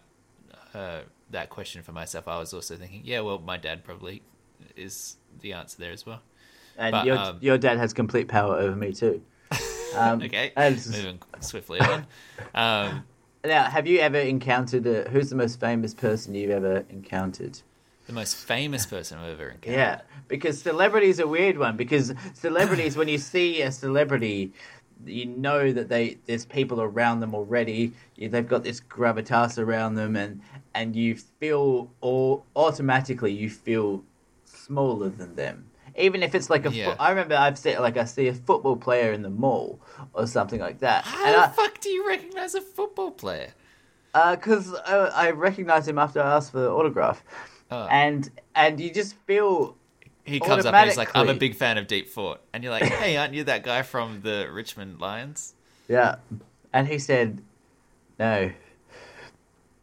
[0.74, 1.02] uh,
[1.32, 4.22] that question for myself, I was also thinking, yeah, well, my dad probably
[4.76, 6.22] is the answer there as well.
[6.78, 9.22] and but, your um, your dad has complete power over me too.
[9.96, 12.06] Um, Okay, and- moving swiftly on.
[12.54, 13.04] Um,
[13.46, 17.60] Now, have you ever encountered a, who's the most famous person you've ever encountered?
[18.06, 19.72] the most famous person I've ever encountered.
[19.80, 21.78] Yeah, because celebrity's a weird one.
[21.78, 24.52] Because celebrities, when you see a celebrity,
[25.06, 27.94] you know that they there's people around them already.
[28.18, 30.42] You- They've got this gravitas around them, and
[30.76, 34.04] and you feel or automatically you feel
[34.68, 35.66] smaller than them.
[35.98, 36.94] Even if it's like a, Yeah.
[36.96, 39.80] fo- I remember I've seen like I see a football player in the mall
[40.14, 43.50] or something like that, How and the I, fuck do you recognize a football player?
[44.32, 44.96] because I,
[45.28, 47.24] I recognized him after I asked for the autograph.
[47.70, 47.86] Oh.
[47.92, 49.76] and and you just feel
[50.24, 52.72] He comes up and he's like, "I'm a big fan of Deep Fort," and you're
[52.72, 55.54] like, "Hey, aren't you that guy from the Richmond Lions?"
[55.90, 56.16] Yeah,
[56.74, 57.42] and he said,
[58.18, 58.52] "No."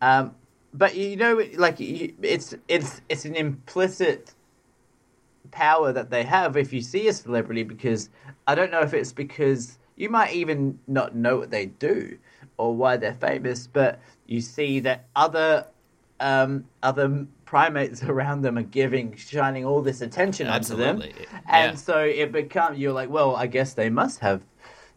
[0.00, 0.34] Um,
[0.72, 4.32] but you know, like you, it's it's it's an implicit
[5.54, 8.10] power that they have if you see a celebrity because
[8.46, 12.18] I don't know if it's because you might even not know what they do
[12.58, 15.66] or why they're famous, but you see that other
[16.20, 21.72] um, other primates around them are giving shining all this attention onto them, Absolutely, and
[21.72, 21.76] yeah.
[21.76, 24.42] so it becomes you're like, well, I guess they must have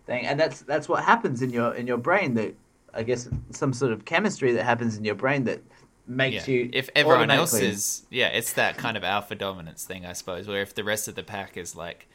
[0.05, 2.33] thing, and that's that's what happens in your in your brain.
[2.33, 2.55] That
[2.93, 5.61] I guess some sort of chemistry that happens in your brain that
[6.07, 6.53] makes Yeah.
[6.53, 6.69] you.
[6.73, 10.47] If everyone else is, yeah, it's that kind of alpha dominance thing, I suppose.
[10.47, 12.07] Where if the rest of the pack is like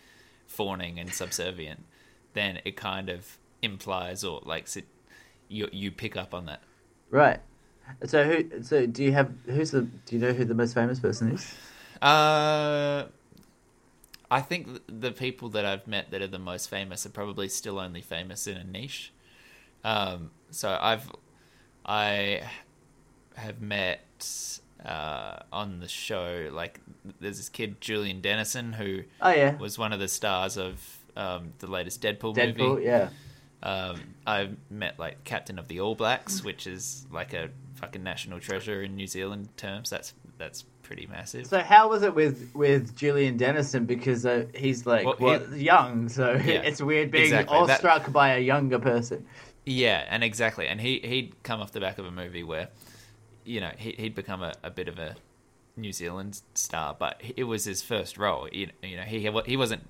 [0.47, 1.85] fawning and subservient,
[2.35, 4.69] then it kind of implies or like
[5.49, 6.63] you you pick up on that.
[7.11, 7.41] right.
[8.07, 8.63] So who?
[8.63, 9.83] So do you have who's the?
[9.83, 11.55] Do you know who the most famous person is?
[12.01, 13.05] Uh,
[14.31, 17.79] I think the people that I've met that are the most famous are probably still
[17.79, 19.13] only famous in a niche.
[19.85, 21.11] Um, so I've
[21.85, 22.43] I
[23.37, 26.81] have met uh, on the show like
[27.21, 30.81] there's this kid Julian Dennison who Oh yeah, was one of the stars of
[31.17, 32.57] um, the latest Deadpool, Deadpool.
[32.57, 32.85] movie.
[32.85, 33.09] Yeah.
[33.63, 38.41] Um, I've met like Captain of the All Blacks, which is like a fucking national
[38.41, 39.89] treasure in New Zealand terms.
[39.89, 41.47] That's that's pretty massive.
[41.47, 43.85] So how was it with with Julian Dennison?
[43.87, 47.57] Because uh, he's like Well, he- young, so Yeah, it's weird being exactly.
[47.67, 49.25] That- awestruck by a younger person.
[49.65, 52.69] Yeah, and exactly, and he he'd come off the back of a movie where,
[53.45, 55.17] you know, he, he'd become a, a bit of a
[55.77, 58.49] New Zealand star, but it was his first role.
[58.51, 59.89] You know, you know, he he wasn't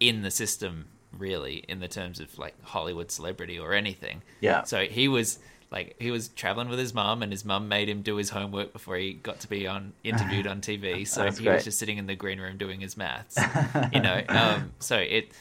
[0.00, 4.22] in the system really in the terms of like Hollywood celebrity or anything.
[4.40, 4.64] Yeah.
[4.64, 5.38] So he was
[5.70, 8.72] like he was traveling with his mum, and his mum made him do his homework
[8.72, 11.06] before he got to be on interviewed on TV.
[11.12, 11.54] So he great.
[11.54, 13.38] was just sitting in the green room doing his maths.
[13.92, 15.32] you know, um, so it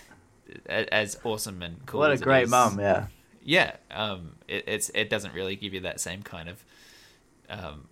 [0.68, 2.02] as awesome and cool.
[2.02, 3.08] What a great mum, yeah.
[3.44, 6.64] yeah um it, it's it doesn't really give you that same kind of
[7.52, 7.88] um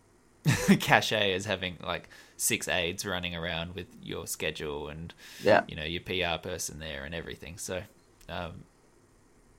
[0.80, 5.64] cachet as having like six aides running around with your schedule and Yeah.
[5.68, 7.58] you know your pr person there and everything.
[7.58, 7.84] So
[8.30, 8.64] um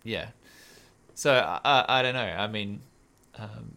[0.02, 0.28] yeah.
[1.14, 2.20] So i i, don't know.
[2.20, 2.80] I mean
[3.38, 3.76] um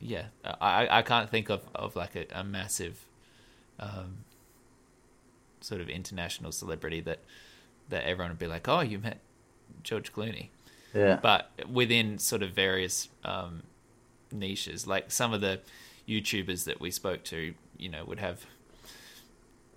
[0.00, 0.26] yeah.
[0.60, 3.06] I i can't think of of like a, a massive
[3.78, 4.24] um
[5.60, 7.20] sort of international celebrity that
[7.88, 9.18] that everyone would be like oh you met
[9.84, 10.48] George Clooney,
[10.94, 11.18] Yeah.
[11.22, 13.62] but within sort of various um,
[14.30, 15.60] niches, like some of the
[16.08, 18.44] YouTubers that we spoke to, you know, would have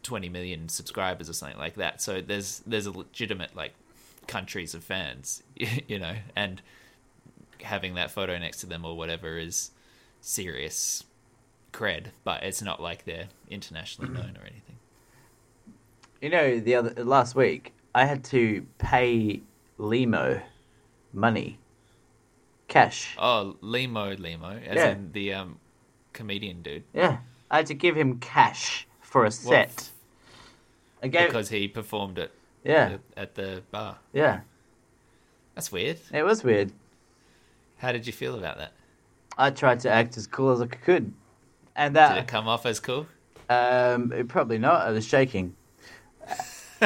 [0.03, 2.01] twenty million subscribers or something like that.
[2.01, 3.73] So there's there's a legitimate like
[4.27, 5.43] countries of fans,
[5.87, 6.61] you know, and
[7.61, 9.71] having that photo next to them or whatever is
[10.21, 11.03] serious
[11.71, 14.77] cred, but it's not like they're internationally known or anything.
[16.21, 19.41] You know, the other last week I had to pay
[19.77, 20.41] Limo
[21.15, 21.57] money,
[22.67, 23.15] cash.
[23.17, 24.91] Oh, Limo, Limo, as Yeah.
[24.91, 25.59] in the um,
[26.13, 26.83] comedian dude.
[26.93, 27.17] Yeah,
[27.49, 29.89] I had to give him cash for a set.
[31.01, 32.31] I gave, because he performed it
[32.63, 33.97] yeah, at the bar.
[34.13, 34.41] yeah.
[35.53, 35.99] That's weird.
[36.11, 36.73] It was weird.
[37.77, 38.73] How did you feel about that?
[39.37, 41.13] I tried to act as cool as I could,
[41.75, 43.07] and that Did it come off as cool?
[43.49, 44.81] um, it probably not.
[44.81, 45.55] I was shaking.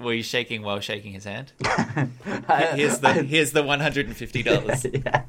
[0.00, 1.52] Were you shaking while shaking his hand?
[1.64, 4.84] I- Here's the here's the one hundred and fifty dollars.
[4.92, 5.22] yeah,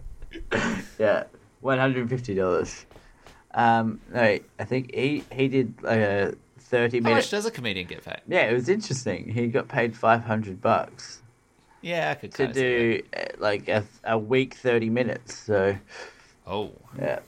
[0.99, 1.23] yeah,
[1.61, 2.85] one hundred and fifty dollars.
[3.53, 4.21] Um, no,
[4.59, 7.15] I think he he did like a thirty How minute.
[7.17, 8.21] much does a comedian get paid?
[8.27, 9.29] Yeah, it was interesting.
[9.29, 11.21] He got paid five hundred bucks
[11.81, 15.35] Yeah, I could to do uh, like a, a week, thirty minutes.
[15.35, 15.75] So
[16.45, 17.19] Oh, yeah,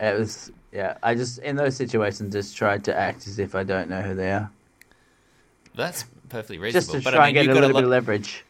[0.00, 0.50] it was.
[0.72, 4.00] Yeah, I just in those situations just tried to act as if I don't know
[4.02, 4.50] who they are,
[5.74, 7.00] that's perfectly just reasonable.
[7.00, 8.44] to but I mean, and get a got a lot, bit of leverage.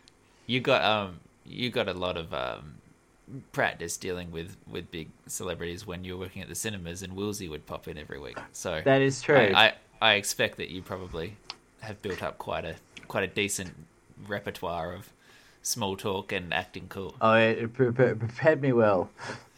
[0.46, 2.74] You got um, you got a lot of um,
[3.52, 7.48] practice dealing with with big celebrities when you were working at the cinemas, and Woolsey
[7.48, 8.38] would pop in every week.
[8.52, 9.36] So That is true.
[9.36, 11.36] I, I, I expect that you probably
[11.80, 12.76] have built up quite a
[13.08, 13.74] quite a decent
[14.26, 15.10] repertoire of
[15.62, 17.14] small talk and acting cool.
[17.20, 19.10] Oh, it pre- pre- prepared me well.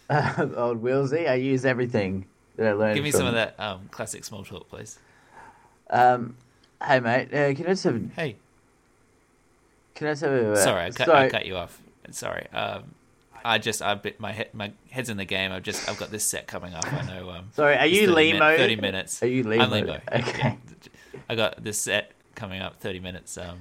[0.57, 2.95] old Willsey, I use everything that I learned.
[2.95, 4.99] Give me from- some of that um, classic small talk, please.
[5.91, 6.37] Um,
[6.85, 8.01] hey mate, uh, can I just have?
[8.15, 8.37] Hey,
[9.95, 10.53] Can I just have a?
[10.53, 11.27] Uh, sorry, I cut, sorry.
[11.27, 11.81] I cut you off.
[12.11, 12.47] Sorry.
[12.53, 12.95] Um,
[13.45, 15.53] I just I bit my head my head's in the game.
[15.53, 16.91] I've just I've got this set coming up.
[16.93, 17.31] I know.
[17.31, 18.39] Um, Sorry, are you 30 Limo?
[18.49, 19.23] min- Thirty minutes.
[19.23, 19.65] Are you Limo?
[19.65, 20.01] I'm Limo.
[20.13, 20.59] Okay.
[21.29, 22.81] I got this set coming up.
[22.81, 23.37] Thirty minutes.
[23.39, 23.59] Um,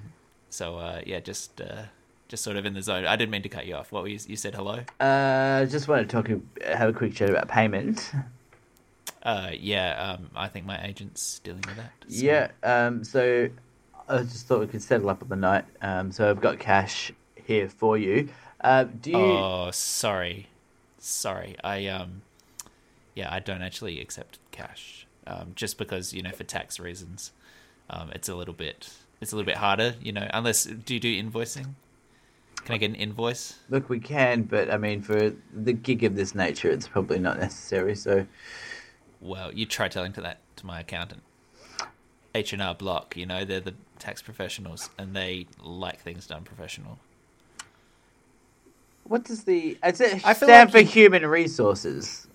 [0.50, 1.84] so uh, yeah, just uh,
[2.28, 3.06] just sort of in the zone.
[3.06, 3.92] I didn't mean to cut you off.
[3.92, 4.56] What were you, you said?
[4.56, 4.80] Hello.
[5.00, 6.30] Uh, just wanted to talk,
[6.66, 8.12] have a quick chat about payment.
[9.26, 10.14] Uh, yeah.
[10.18, 11.92] Um, I think my agent's dealing with that.
[12.08, 12.52] so- Yeah.
[12.64, 13.04] Um.
[13.04, 13.50] So
[14.08, 15.66] I just thought we could settle up on the night.
[15.82, 16.12] Um.
[16.12, 18.30] So I've got cash here for you.
[18.62, 18.84] Uh.
[18.84, 19.18] Do you?
[19.18, 20.48] Oh, sorry,
[21.00, 21.56] sorry.
[21.64, 22.22] I um,
[23.16, 25.08] yeah, I don't actually accept cash.
[25.28, 27.32] Um, just because you know for tax reasons,
[27.90, 28.90] um, it's a little bit
[29.22, 29.96] it's a little bit harder.
[30.00, 31.74] You know, unless do you do invoicing?
[32.64, 33.56] Can I get an invoice?
[33.70, 37.40] Look, we can, but I mean, for the gig of this nature, it's probably not
[37.40, 37.96] necessary.
[37.96, 38.26] So
[39.22, 41.24] Well, you try telling to that to my accountant.
[42.34, 46.44] H and R Block, you know, they're the tax professionals, and they like things done
[46.44, 47.00] professional.
[49.06, 49.78] what does the?
[49.84, 52.28] It's a I feel stand like for you- human resources.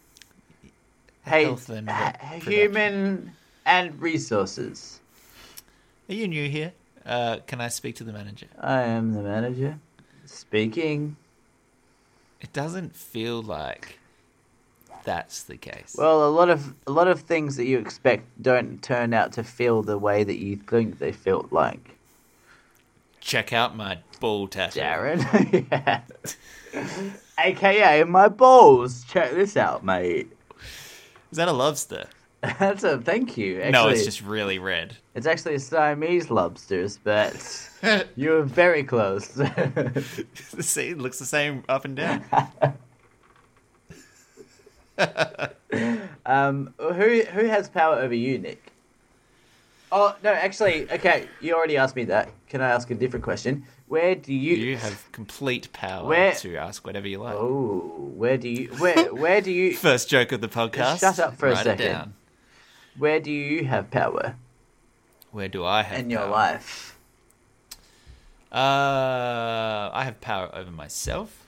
[1.25, 3.33] Hey, Health and h- human
[3.67, 5.01] and resources.
[6.09, 6.73] Are you new here?
[7.05, 8.47] Uh, can I speak to the manager?
[8.59, 9.79] I am the manager.
[10.25, 11.17] Speaking.
[12.41, 13.99] It doesn't feel like
[15.05, 15.97] that's the case.
[15.99, 19.45] Well, a lot of a lot of things that you expect don't turn out to
[19.45, 21.97] feel the way that you think they felt like.
[23.21, 24.81] Check out my ball tattoo.
[24.81, 26.01] Darren, yeah.
[27.39, 29.05] AKA my balls.
[29.05, 30.31] Check this out, mate.
[31.31, 32.07] Is that a lobster?
[32.43, 33.59] That's a thank you.
[33.59, 34.97] Actually, no, it's just really red.
[35.15, 37.69] it's actually a Siamese lobsters, but
[38.17, 39.27] you were very close.
[40.61, 42.25] See, it looks the same up and down.
[46.27, 48.73] Um, who who has power over you, Nick?
[49.93, 51.29] Oh no, actually, okay.
[51.41, 52.31] You already asked me that.
[52.49, 53.65] Can I ask a different question?
[53.89, 54.55] Where do you?
[54.55, 57.35] You have complete power Where- to ask whatever you like.
[57.35, 58.69] Oh, where do you?
[58.79, 59.75] Where where do you?
[59.77, 61.01] First joke of the podcast.
[61.01, 62.15] Shut up for a Write it second.
[62.97, 64.35] Where do you have power
[65.31, 66.99] Where do I have in your life?
[68.53, 71.47] Uh, I have power over myself.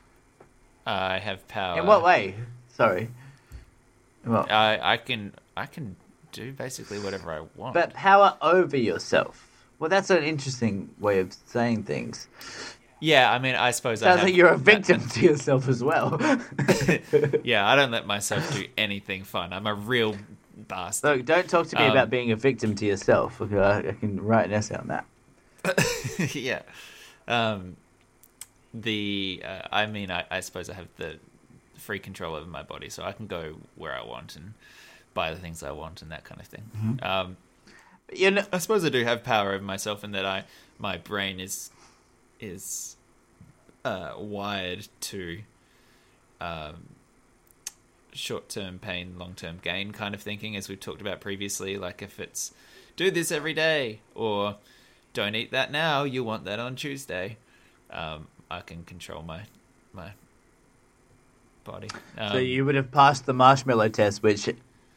[0.86, 1.80] I have power.
[1.80, 2.34] In what way?
[2.68, 3.08] Sorry.
[4.24, 5.96] Well, I I can I can
[6.32, 7.74] do basically whatever I want.
[7.74, 9.48] but power over yourself.
[9.78, 12.28] Well, that's an interesting way of saying things.
[13.00, 15.68] yeah, I mean, I suppose I Sounds have like you're a that- victim to yourself
[15.68, 16.18] as well.
[17.44, 19.52] yeah, I don't let myself do anything fun.
[19.52, 20.16] I'm a real
[20.68, 21.16] bastard.
[21.18, 23.40] Look, don't talk to me Um, about being a victim to yourself.
[23.40, 25.04] Okay, I, I can write an essay on that.
[26.34, 26.62] yeah.
[27.28, 27.76] Um,
[28.74, 31.18] the uh, I mean, I, I suppose I have the
[31.82, 34.54] free control over my body, so I can go where I want and
[35.14, 36.70] buy the things I want and that kind of thing.
[36.76, 37.04] Mm-hmm.
[37.04, 37.36] Um,
[38.12, 40.44] you know, I suppose I do have power over myself in that I
[40.78, 41.70] my brain is
[42.40, 42.96] is
[43.84, 45.40] uh, wired to
[46.40, 46.88] um,
[48.12, 51.78] short term pain, long term gain kind of thinking, as we've talked about previously.
[51.78, 52.52] Like if it's
[52.96, 54.56] do this every day or
[55.14, 57.36] don't eat that now, you want that on Tuesday.
[57.90, 59.42] Um, I can control my
[59.92, 60.12] my
[61.64, 61.88] body.
[62.18, 64.48] Um, so you would have passed the marshmallow test, which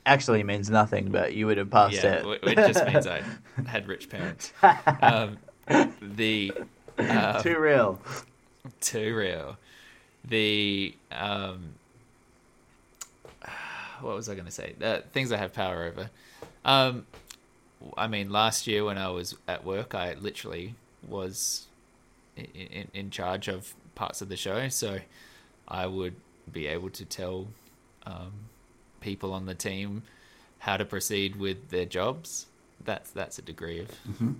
[0.06, 2.40] actually means nothing, but you would have passed yeah, it.
[2.44, 3.24] it just means I
[3.68, 4.54] had rich parents.
[5.02, 5.38] Um,
[6.02, 6.54] the
[7.00, 8.00] um, Too real.
[8.82, 9.58] too real.
[10.26, 11.74] The um,
[14.02, 14.76] what was I going to say?
[14.82, 16.10] Uh, things I have power over.
[16.64, 17.06] Um,
[17.98, 20.76] I mean, last year when I was at work, I literally
[21.08, 21.68] was
[22.36, 25.00] in, in, in charge of parts of the show, so
[25.68, 26.16] I would
[26.52, 27.48] be able to tell
[28.06, 28.32] um,
[29.02, 30.04] people on the team
[30.60, 32.48] how to proceed with their jobs.
[32.84, 33.90] That's that's a degree of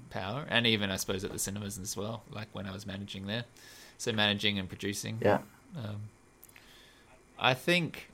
[0.10, 2.24] power, and even I suppose at the cinemas as well.
[2.30, 3.46] Like when I was managing there,
[3.98, 5.18] so managing and producing.
[5.22, 5.40] Yeah.
[5.78, 6.02] Um,
[7.40, 8.10] I think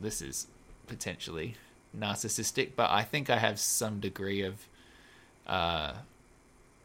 [0.00, 0.46] this is
[0.86, 1.56] potentially
[1.96, 4.66] narcissistic, but I think I have some degree of
[5.46, 5.94] uh,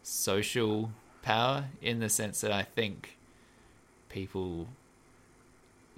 [0.04, 0.92] social
[1.22, 3.18] power in the sense that I think
[4.10, 4.68] people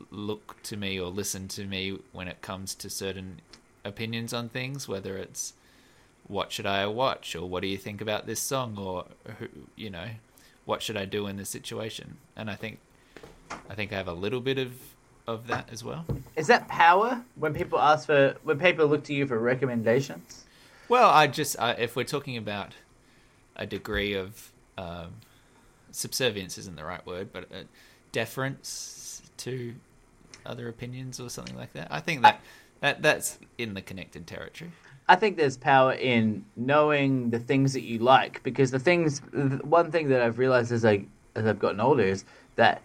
[0.10, 3.42] look to me or listen to me when it comes to certain
[3.86, 5.54] opinions on things, whether it's
[6.28, 9.06] what should I watch or what do you think about this song or
[9.76, 10.08] you know
[10.66, 12.80] what should I do in this situation, and I think
[13.70, 14.74] I think I have a little bit of
[15.28, 16.06] of that as well.
[16.36, 20.46] Is that power when people ask for when people look to you for recommendations?
[20.90, 22.74] Well, I just I, if we're talking about
[23.56, 25.16] a degree of um,
[25.92, 27.64] subservience isn't the right word, but uh,
[28.12, 28.70] deference
[29.38, 29.76] to
[30.46, 31.88] other opinions or something like that.
[31.92, 32.42] I think that
[32.82, 34.72] that that's in the connected territory.
[35.08, 39.20] I think there's power in knowing the things that you like because the things
[39.64, 41.06] one thing that I've realized as I
[41.36, 42.26] as I've gotten older is
[42.56, 42.82] that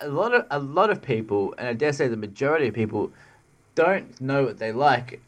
[0.00, 3.10] a lot of a lot of people and I dare say the majority of people
[3.74, 5.20] don't know what they like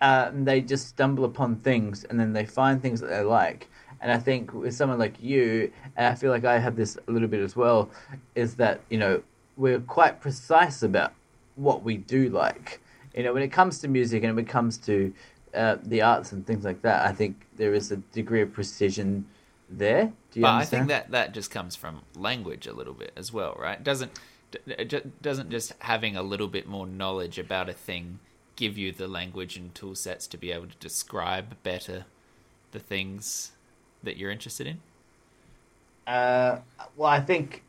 [0.00, 3.68] uh, and they just stumble upon things and then they find things that they like
[4.00, 7.10] And I think with someone like you, and I feel like I have this a
[7.10, 7.90] little bit as well,
[8.34, 9.22] is that you know
[9.58, 11.12] we're quite precise about
[11.56, 12.80] what we do like.
[13.14, 15.12] You know, when it comes to music and when it comes to
[15.52, 19.26] uh, the arts and things like that, I think there is a degree of precision
[19.68, 20.12] there.
[20.30, 23.32] Do you but I think that that just comes from language a little bit as
[23.32, 23.82] well, right?
[23.82, 24.12] Doesn't
[25.20, 28.18] doesn't just having a little bit more knowledge about a thing
[28.56, 32.06] give you the language and tool sets to be able to describe better
[32.72, 33.52] the things
[34.02, 34.80] that you're interested in?
[36.06, 36.60] Uh,
[36.96, 37.62] well, I think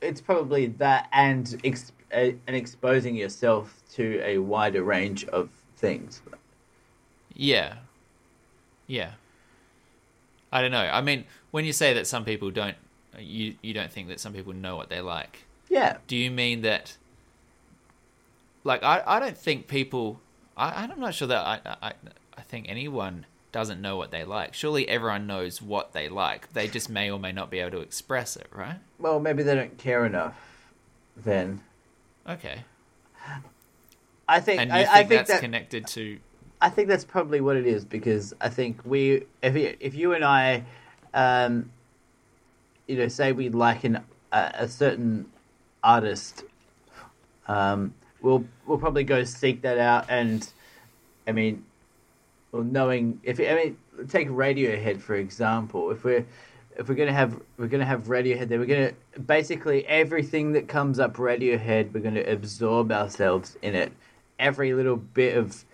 [0.00, 6.22] it's probably that and ex- uh, and exposing yourself to a wider range of things.
[7.34, 7.76] Yeah.
[8.86, 9.12] Yeah.
[10.52, 10.78] I don't know.
[10.78, 12.76] I mean, when you say that some people don't
[13.18, 15.44] you you don't think that some people know what they like.
[15.68, 16.96] Yeah, Do you mean that
[18.62, 20.20] like I, I don't think people
[20.56, 21.92] I, I'm not sure that I, I
[22.36, 24.54] I think anyone doesn't know what they like.
[24.54, 26.52] Surely everyone knows what they like.
[26.52, 28.78] They just may or may not be able to express it, right?
[28.98, 30.34] well, maybe they don't care enough.
[31.16, 31.60] Then
[32.28, 32.64] Okay.
[34.28, 36.18] I think And you I, think I think that's that connected to
[36.60, 40.14] I think that's probably what it is because I think we, if you, if you
[40.14, 40.64] and I,
[41.12, 41.70] um,
[42.86, 44.00] you know, say we like an,
[44.32, 45.26] a, a certain
[45.84, 46.44] artist,
[47.46, 50.48] um, we'll we'll probably go seek that out, and
[51.28, 51.64] I mean,
[52.52, 53.76] well, knowing if I mean,
[54.08, 56.26] take Radiohead for example, if we're
[56.76, 58.92] if we're gonna have we're gonna have Radiohead, then we're gonna
[59.26, 63.92] basically everything that comes up Radiohead, we're gonna absorb ourselves in it.
[64.38, 65.64] Every little bit of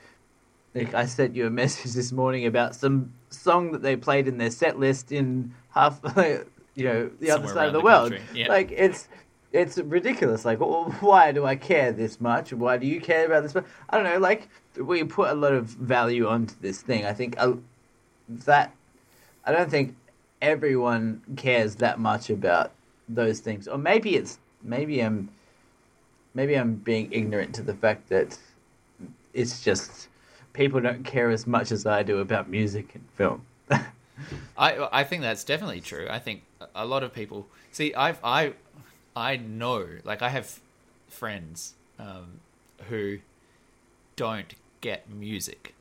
[0.74, 4.38] like I sent you a message this morning about some song that they played in
[4.38, 8.14] their set list in half, you know, the other side of the, the world.
[8.48, 9.08] Like it's
[9.52, 10.44] it's ridiculous.
[10.44, 12.52] Like, why do I care this much?
[12.52, 13.54] Why do you care about this?
[13.54, 13.66] much?
[13.90, 14.18] I don't know.
[14.18, 17.04] Like, we put a lot of value onto this thing.
[17.04, 17.54] I think uh,
[18.28, 18.74] that
[19.44, 19.94] I don't think
[20.40, 22.72] everyone cares that much about
[23.08, 25.28] those things, or maybe it's maybe I'm
[26.34, 28.38] maybe I'm being ignorant to the fact that
[29.34, 30.08] it's just
[30.52, 33.44] people don't care as much as I do about music and film.
[34.56, 36.06] I I think that's definitely true.
[36.08, 36.42] I think
[36.74, 37.94] a lot of people see.
[37.94, 38.54] I've I
[39.14, 40.60] I know like I have
[41.08, 42.40] friends um,
[42.88, 43.18] who
[44.16, 45.74] don't get music.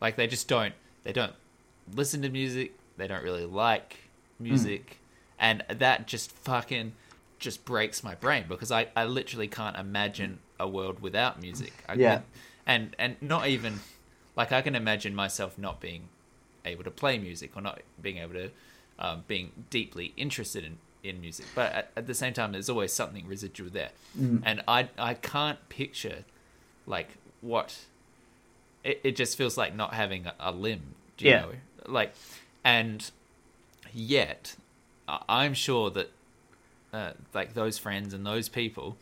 [0.00, 0.74] Like they just don't.
[1.04, 1.34] They don't
[1.94, 2.74] listen to music.
[2.96, 3.96] They don't really like
[4.38, 4.98] music,
[5.38, 6.92] and that just fucking
[7.38, 11.72] just breaks my brain because I I literally can't imagine a world without music.
[11.88, 12.16] I Yeah.
[12.16, 12.24] can-
[12.66, 13.80] and and not even
[14.36, 16.08] like I can imagine myself not being
[16.64, 18.50] able to play music or not being able to
[18.98, 21.46] um, being deeply interested in, in music.
[21.54, 23.90] But at, at the same time there's always something residual there.
[24.42, 26.24] And I I can't picture
[26.86, 27.08] like
[27.40, 27.78] what
[28.84, 31.40] it, it just feels like not having a, a limb do you Yeah.
[31.40, 31.52] know?
[31.86, 32.14] Like
[32.64, 33.10] and
[33.92, 34.56] yet
[35.28, 36.10] I'm sure that
[36.92, 38.96] uh, like those friends and those people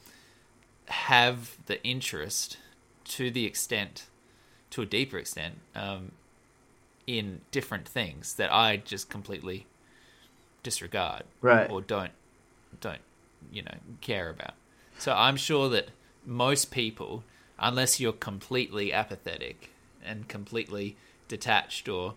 [0.87, 2.59] have the interest
[3.05, 4.07] to the extent
[4.71, 6.13] to a deeper extent um,
[7.07, 9.67] in different things that I just completely
[10.63, 11.71] disregard Right.
[11.71, 12.13] or don't
[12.81, 13.01] don't
[13.53, 14.55] you know care about.
[14.99, 15.89] So I'm sure that
[16.27, 17.23] most people,
[17.59, 19.71] unless you're completely apathetic
[20.05, 20.97] and completely
[21.29, 22.15] detached or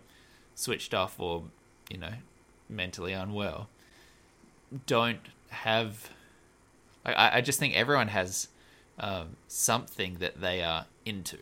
[0.54, 1.44] switched off or
[1.90, 2.14] you know
[2.68, 3.68] mentally unwell,
[4.86, 5.20] don't
[5.50, 6.10] have.
[7.04, 8.48] I- I, just think everyone has
[8.98, 11.36] um, something that they are into,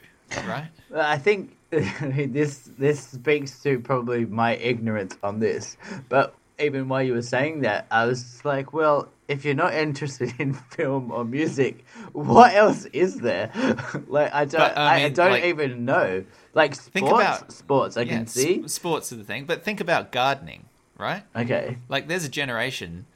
[0.47, 0.69] right?
[0.91, 5.77] Well, I think this this speaks to probably my ignorance on this.
[6.09, 10.33] But even while you were saying that, I was like, well, if you're not interested
[10.39, 13.51] in film or music, what else is there?
[14.09, 16.25] like I don't, But, I I, I don't like- even know.
[16.55, 18.67] Like sports, Think about- sports, I Yeah, can s- see.
[18.69, 20.65] sports is the thing, but think about gardening,
[20.99, 21.23] right?
[21.37, 23.07] Okay, Like, there's a generation,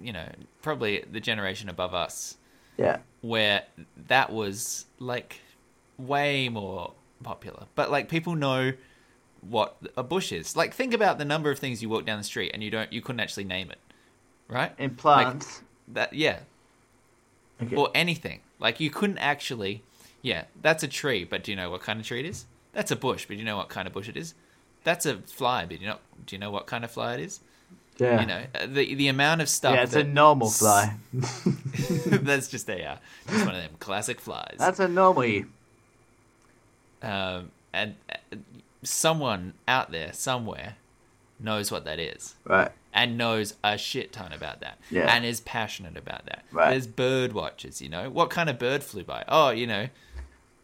[0.00, 0.28] you know,
[0.60, 2.36] probably the generation above us,
[2.76, 3.62] yeah, where
[4.08, 5.40] that was like
[5.96, 6.92] way more
[7.22, 7.64] popular.
[7.74, 8.72] But like, people know
[9.48, 10.56] what a bush is.
[10.56, 12.92] Like, think about the number of things you walk down the street and you don't,
[12.92, 13.78] you couldn't actually name it,
[14.48, 14.72] right?
[14.78, 15.62] in plants.
[15.88, 16.40] That, yeah,
[17.62, 17.76] okay.
[17.76, 18.40] or anything.
[18.58, 19.82] Like, you couldn't actually,
[20.22, 22.46] yeah, that's a tree, but do you know what kind of tree it is?
[22.72, 24.34] That's a bush, but do you know what kind of bush it is?
[24.82, 27.20] That's a fly, but do you know, do you know what kind of fly it
[27.20, 27.40] is?
[27.98, 29.74] yeah, You know, uh, the the amount of stuff.
[29.74, 30.94] yeah, it's a normal fly.
[31.12, 32.96] That's just a uh,
[33.28, 34.56] just one of them classic flies.
[34.58, 35.44] That's a normal.
[37.02, 38.36] um, and uh,
[38.84, 40.76] someone out there somewhere
[41.40, 42.70] knows what that is Right.
[42.92, 45.12] and knows a shit ton about that Yeah.
[45.14, 46.44] and is passionate about that.
[46.52, 46.70] Right.
[46.70, 48.08] There's bird watchers, you know.
[48.08, 49.24] What kind of bird flew by?
[49.28, 49.88] Oh, you know,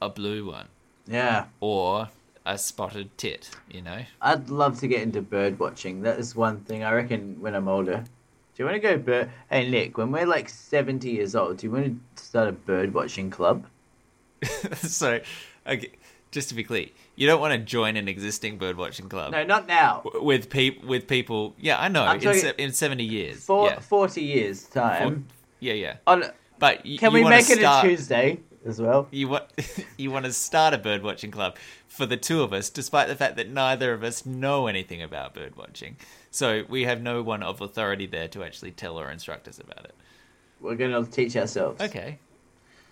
[0.01, 0.68] a blue one
[1.07, 1.47] Yeah.
[1.61, 2.09] or
[2.47, 3.51] a spotted tit.
[3.71, 4.05] You know.
[4.23, 6.03] I'd love to get into bird watching.
[6.03, 7.99] That is one thing I reckon when I'm older.
[8.55, 9.31] Do you want to go bird?
[9.51, 12.95] Hey Nick, when we're like seventy years old, do you want to start a bird
[12.95, 13.66] watching club?
[14.77, 15.21] so,
[15.66, 15.91] okay,
[16.31, 16.87] just to be clear,
[17.21, 19.33] you don't want to join an existing bird watching club.
[19.33, 20.01] No, not now.
[20.05, 22.11] w- With peop with people, yeah, I know.
[22.11, 25.27] In, se- in seventy years, For yeah, forty years time.
[25.61, 25.97] yeah, yeah.
[26.07, 26.25] On,
[26.59, 29.07] But y- can we make it start, a Tuesday as well?
[29.11, 29.45] You want
[29.99, 31.57] you want to start a bird watching club
[31.87, 35.35] for the two of us, despite the fact that neither of us know anything about
[35.35, 35.97] bird watching.
[36.31, 39.85] So we have no one of authority there to actually tell or instruct us about
[39.85, 39.95] it.
[40.61, 41.83] We're gonna teach ourselves.
[41.83, 42.18] Okay.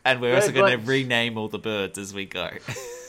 [0.05, 2.49] And we're Bird also going to rename all the birds as we go.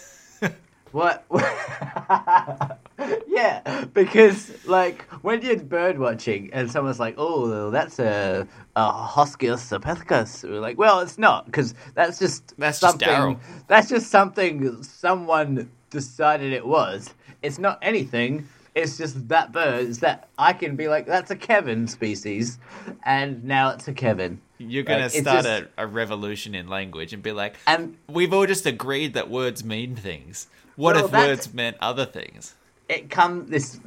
[0.92, 1.26] What?
[3.28, 9.78] yeah, because like when you're bird watching and someone's like, "Oh, that's a, a Hoscius
[9.78, 13.08] opethicus," we're like, "Well, it's not," because that's just That's something.
[13.08, 13.40] Daryl.
[13.68, 17.14] that's just something someone decided it was.
[17.44, 18.48] It's not anything.
[18.76, 19.88] It's just that bird.
[19.90, 22.58] It's that I can be like, "That's a Kevin species,"
[23.04, 24.42] and now it's a Kevin.
[24.60, 28.34] You're gonna it's start just- a, a revolution in language and be like, And we've
[28.34, 30.48] all just agreed that words mean things.
[30.76, 32.56] What Well, if words meant other things?
[32.88, 33.80] it come this.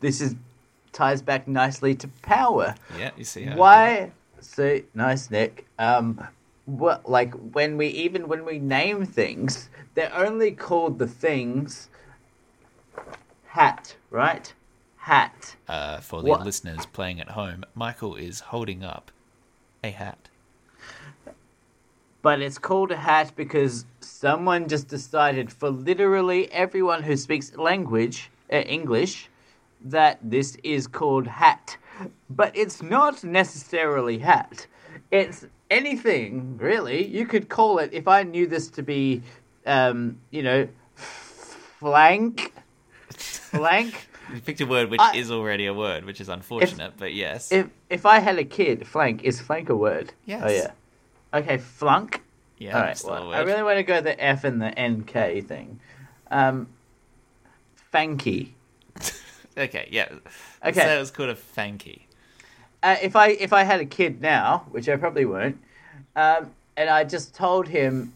[0.00, 0.34] This is
[0.92, 2.74] ties back nicely to power.
[2.98, 4.12] Yeah, you see Why?
[4.40, 5.66] See, nice, Nick.
[5.78, 6.26] Um,
[6.66, 11.88] what like when we even when we name things, they're only called the things.
[13.46, 14.52] Hat, right?
[14.96, 15.56] Hat.
[15.68, 19.10] Uh, for the What- listeners playing at home, Michael is holding up
[19.86, 20.28] a hat.
[22.22, 28.30] But it's called a hat because someone just decided for literally everyone who speaks language,
[28.52, 29.28] uh, English,
[29.84, 31.76] that this is called hat.
[32.28, 34.66] But it's not necessarily hat.
[35.10, 37.06] It's anything, really.
[37.06, 39.22] You could call it, if I knew this to be,
[39.64, 42.52] um, you know, flank.
[43.10, 44.08] Flank.
[44.34, 47.52] You picked a word which I- is already a word, which is unfortunate, but yes.
[47.52, 50.12] If if I had a kid, flank is flank a word?
[50.24, 50.42] Yes.
[50.44, 50.70] Oh yeah.
[51.38, 52.22] Okay, flunk.
[52.58, 53.02] yeah, All right.
[53.04, 53.32] Well.
[53.32, 55.80] I really want to go the F and the NK thing.
[56.30, 56.68] Um,
[57.92, 58.50] fanky.
[59.58, 60.08] Okay, yeah.
[60.62, 60.80] Okay.
[60.80, 62.02] So it was called a fanky.
[62.82, 65.58] Uh, if I if I had a kid now, which I probably won't,
[66.14, 68.12] um, and I just told him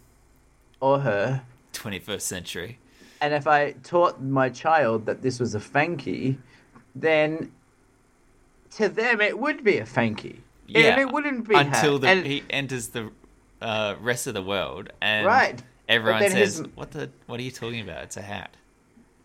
[0.80, 1.40] or her,
[1.72, 2.78] 21st century.
[3.20, 6.38] And if I taught my child that this was a fanky,
[6.94, 7.52] then
[8.72, 10.36] to them it would be a fanky.
[10.66, 13.10] Yeah, and it wouldn't be until the, and, he enters the
[13.60, 15.60] uh, rest of the world, and Right.
[15.88, 17.10] everyone says, his- "What the?
[17.26, 18.04] What are you talking about?
[18.04, 18.56] It's a hat."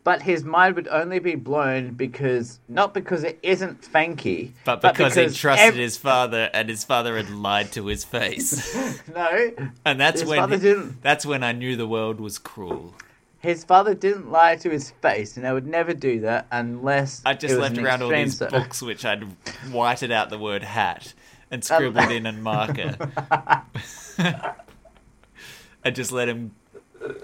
[0.03, 5.15] But his mind would only be blown because not because it isn't fanky, But because,
[5.15, 8.75] he trusted ev- his father, and his father had lied to his face,
[9.15, 9.51] no,
[9.85, 12.93] and that's when that's when I knew the world was cruel.
[13.45, 17.33] His father didn't lie to his face, and I would never do that unless I
[17.33, 19.23] just left around all these books which I'd
[19.71, 21.13] whited out the word hat
[21.51, 22.97] and scribbled in in marker.
[25.83, 26.51] I just let him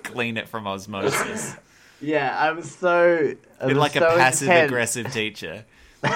[0.03, 1.55] clean it from osmosis.
[1.99, 5.65] Yeah, I was so I was like so a passive aggressive teacher.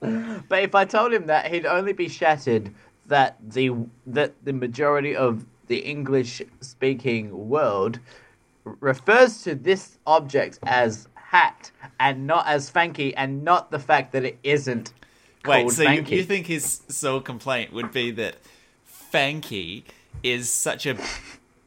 [0.00, 2.72] But if I told him that, he'd only be shattered
[3.06, 3.72] that the
[4.06, 8.00] that the majority of the English speaking world
[8.80, 14.24] refers to this object as hat and not as fanky, and not the fact that
[14.24, 14.92] it isn't
[15.46, 18.36] Wait, so you, you think his sole complaint would be that
[19.12, 19.84] fanky
[20.22, 20.96] is such a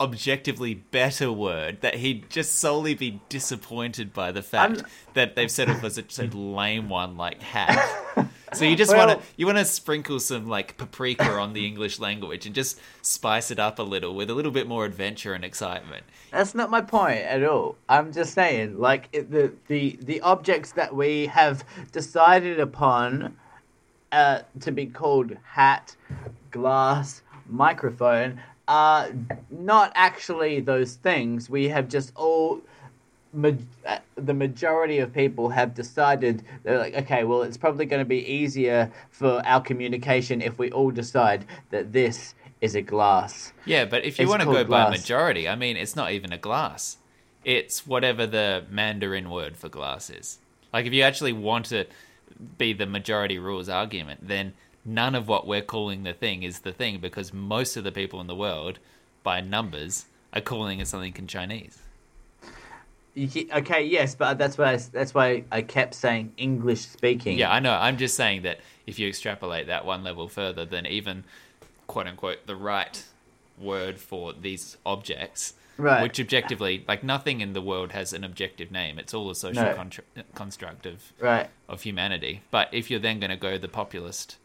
[0.02, 5.52] objectively better word that he'd just solely be disappointed by the fact I'm- that they've
[5.52, 7.80] settled for such a lame one like hat.
[8.54, 11.66] So you just Well- want to you want to sprinkle some like paprika on the
[11.66, 15.34] English language and just spice it up a little with a little bit more adventure
[15.34, 16.04] and excitement.
[16.32, 17.78] That's not my point at all.
[17.88, 23.38] I'm just saying, like it, the the the objects that we have decided upon
[24.12, 25.96] uh, to be called hat,
[26.52, 28.42] glass, microphone
[28.72, 29.10] are
[29.50, 31.50] not actually those things.
[31.50, 32.62] We have just all.
[33.34, 33.52] Ma-
[33.86, 38.06] uh, the majority of people have decided they're like, okay, well, it's probably going to
[38.06, 43.54] be easier for our communication if we all decide that this is a glass.
[43.66, 46.34] Yeah, but if you It's want to go by majority, I mean, it's not even
[46.34, 46.98] a glass.
[47.46, 50.40] It's whatever the Mandarin word for glass is.
[50.74, 51.88] Like, if you actually want to
[52.58, 54.54] be the majority rules argument, then
[54.86, 58.20] none of what we're calling the thing is the thing because most of the people
[58.22, 58.80] in the world,
[59.24, 61.80] by numbers, are calling it something in Chinese.
[63.18, 67.38] Okay, yes, but that's why I, that's why I kept saying English speaking.
[67.38, 67.74] Yeah, I know.
[67.74, 71.26] I'm just saying that if you extrapolate that one level further, then even
[71.88, 73.04] quote unquote the right
[73.60, 76.04] word for these objects Right.
[76.04, 79.00] Which objectively, like nothing in the world has an objective name.
[79.00, 79.74] It's all a social No.
[79.74, 80.04] contra-
[80.36, 81.50] construct of Right.
[81.68, 82.42] of humanity.
[82.52, 84.38] But if you're then going to go the populist,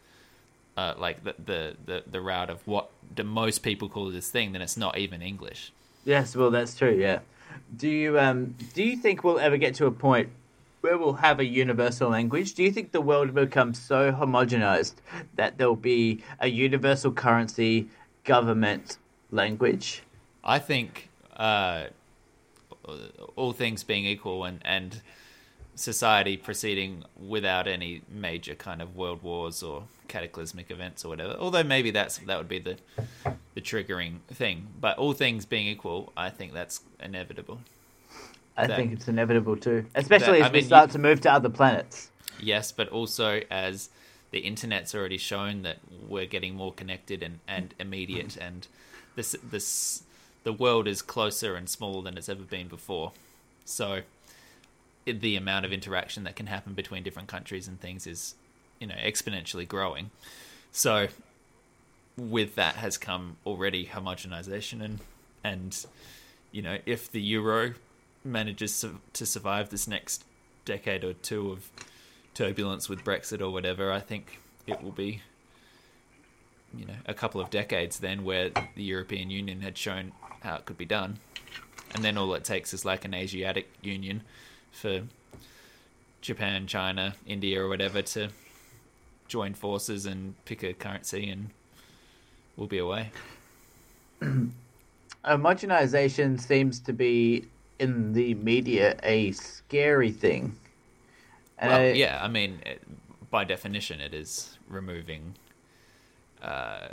[0.76, 4.52] uh, like the, the the the route of what do most people call this thing,
[4.52, 5.72] then it's not even English.
[6.04, 6.94] Yes, well, that's true.
[6.94, 7.20] Yeah.
[7.76, 10.28] Do you um do you think we'll ever get to a point
[10.82, 12.54] where we'll have a universal language?
[12.54, 14.94] Do you think the world will become so homogenized
[15.34, 17.88] that there'll be a universal currency
[18.24, 18.98] government
[19.30, 20.02] language?
[20.44, 21.86] I think uh,
[23.34, 25.00] all things being equal and and
[25.76, 31.36] society proceeding without any major kind of world wars or cataclysmic events or whatever.
[31.38, 32.76] Although maybe that's that would be the
[33.54, 34.66] the triggering thing.
[34.80, 37.60] But all things being equal, I think that's inevitable.
[38.56, 40.98] I That- think it's inevitable too, especially That- as I we mean, start you- to
[40.98, 42.10] move to other planets.
[42.40, 43.90] Yes, but also as
[44.30, 48.66] the internet's already shown that we're getting more connected and, and immediate, and
[49.14, 50.02] this this
[50.44, 53.12] the world is closer and smaller than it's ever been before.
[53.64, 54.02] So
[55.07, 58.34] the amount of interaction that can happen between different countries and things is
[58.80, 60.11] you know exponentially growing.
[60.72, 61.09] So
[62.16, 65.00] with that has come already homogenization and
[65.44, 65.86] and
[66.50, 67.74] you know if the euro
[68.24, 70.24] manages to, to survive this next
[70.64, 71.70] decade or two of
[72.34, 75.22] turbulence with Brexit or whatever, I think it will be,
[76.76, 80.66] you know, a couple of decades then where the European Union had shown how it
[80.66, 81.18] could be done,
[81.94, 84.22] and then all it takes is like an Asiatic Union
[84.76, 85.02] for
[86.20, 88.28] Japan, China, India, or whatever to
[89.28, 91.50] join forces and pick a currency, and
[92.56, 93.10] we'll be away.
[95.24, 97.46] Homogenization seems to be
[97.78, 100.54] in the media a scary thing.
[101.58, 102.82] And well, I- yeah, I mean, it,
[103.30, 105.34] by definition, it is removing
[106.42, 106.88] uh,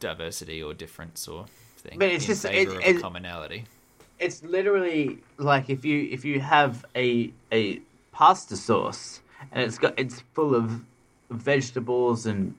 [0.00, 1.46] diversity or difference or
[1.78, 3.64] thing But it's in just- favor it- of it- a commonality.
[4.18, 7.80] It's literally like if you if you have a a
[8.12, 9.20] pasta sauce
[9.52, 10.84] and it's got it's full of
[11.30, 12.54] vegetables and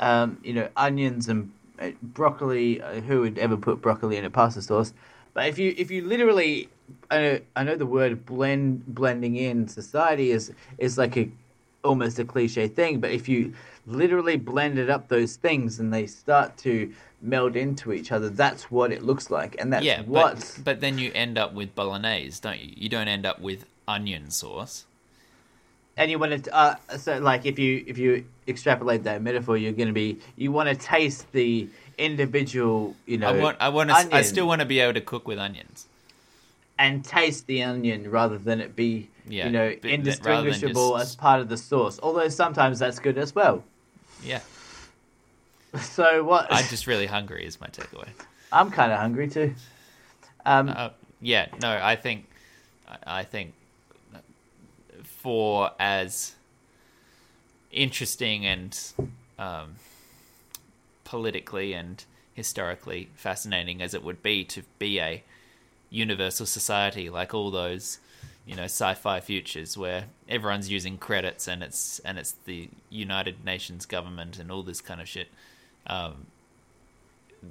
[0.00, 1.50] um, you know onions and
[1.80, 2.80] uh, broccoli.
[2.80, 4.92] Uh, who would ever put broccoli in a pasta sauce?
[5.34, 6.68] But if you if you literally,
[7.10, 11.30] I know, I know the word blend blending in society is is like a
[11.84, 13.00] almost a cliche thing.
[13.00, 13.54] But if you
[13.86, 18.92] literally blended up those things and they start to meld into each other, that's what
[18.92, 20.36] it looks like, and that's yeah, what.
[20.36, 22.72] but but then you end up with bolognese, don't you?
[22.76, 24.84] You don't end up with onion sauce.
[25.96, 29.72] and you want to uh, so like if you if you extrapolate that metaphor you're
[29.72, 31.68] going to be you want to taste the
[31.98, 35.00] individual you know I want I want to I still want to be able to
[35.00, 35.87] cook with onions.
[36.78, 40.54] And taste the onion rather than it be Yeah, you know but that- rather than
[40.54, 43.64] indistinguishable just- as part of the sauce although sometimes that's good as well
[44.24, 44.40] Yeah,
[45.80, 47.44] so what I'm just really hungry.
[47.44, 48.08] Is my takeaway.
[48.52, 49.54] i'm kind of hungry too
[50.46, 52.26] um Uh, yeah, no, I think,
[52.88, 53.52] I- I think,
[55.02, 56.34] for as
[57.72, 58.78] interesting and
[59.38, 59.74] um,
[61.04, 62.04] politically and
[62.34, 65.22] historically fascinating as it would be to be a
[65.90, 67.98] universal society like all those
[68.46, 73.86] you know sci-fi futures where everyone's using credits and it's and it's the United Nations
[73.86, 75.28] government and all this kind of shit
[75.86, 76.26] um,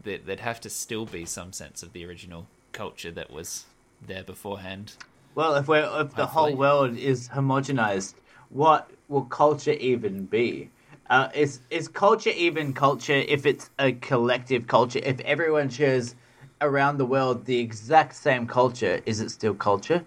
[0.04, 3.66] there, there'd have to still be some sense of the original culture that was
[4.06, 4.94] there beforehand.
[5.36, 8.16] Well, if we're if the whole world is homogenized,
[8.50, 10.70] what will culture even be?
[11.10, 15.00] Uh, is is culture even culture if it's a collective culture?
[15.04, 16.16] If everyone shares
[16.62, 20.04] around the world the exact same culture, is it still culture?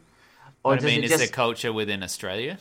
[0.64, 1.20] Or I does mean, it is just?
[1.20, 2.58] there culture within Australia?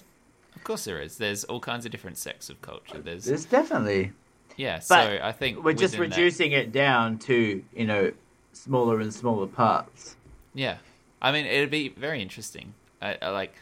[0.55, 1.17] Of course there is.
[1.17, 2.99] There's all kinds of different sects of culture.
[2.99, 4.11] There's There's definitely.
[4.57, 4.77] yeah.
[4.77, 8.11] But so I think We're just within that- reducing it down to you know
[8.53, 10.15] smaller and smaller parts.
[10.53, 10.77] Yeah,
[11.21, 12.73] I mean, it'd be very interesting.
[13.01, 13.53] I, I like.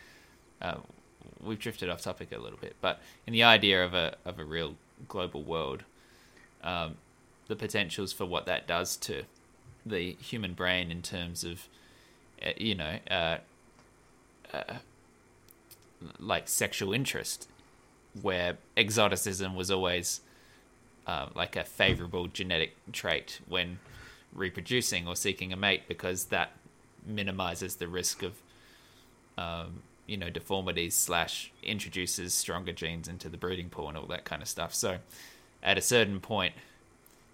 [0.61, 0.77] Uh,
[1.43, 4.43] we've drifted off topic a little bit, but in the idea of a of a
[4.45, 4.75] real
[5.07, 5.83] global world,
[6.63, 6.95] um,
[7.47, 9.23] the potentials for what that does to
[9.89, 11.67] the human brain in terms of,
[12.45, 13.37] uh, you know, uh,
[14.53, 14.75] uh,
[16.19, 17.47] like sexual interest,
[18.21, 20.21] where exoticism was always
[21.07, 23.79] uh, like a favorable genetic trait when
[24.33, 26.51] reproducing or seeking a mate because that
[27.05, 28.41] minimizes the risk of
[29.37, 34.25] um, you know deformities slash introduces stronger genes into the breeding pool and all that
[34.25, 34.73] kind of stuff.
[34.73, 34.97] So
[35.63, 36.53] at a certain point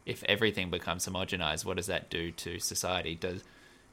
[0.06, 3.16] if everything becomes homogenized what does that do to society?
[3.16, 3.43] Does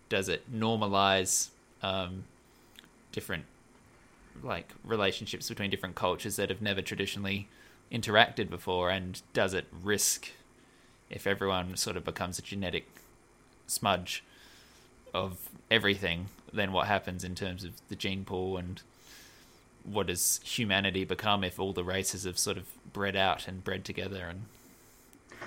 [0.08, 1.50] does it normalize
[1.82, 2.24] um,
[3.12, 3.44] different
[4.42, 7.48] like relationships between different cultures that have never traditionally
[7.92, 8.90] interacted before?
[8.90, 10.30] And does it risk
[11.08, 12.86] if everyone sort of becomes a genetic
[13.66, 14.24] smudge
[15.12, 18.56] of everything Then what happens in terms of the gene pool?
[18.56, 18.82] And
[19.84, 23.84] what does humanity become if all the races have sort of bred out and bred
[23.84, 24.42] together and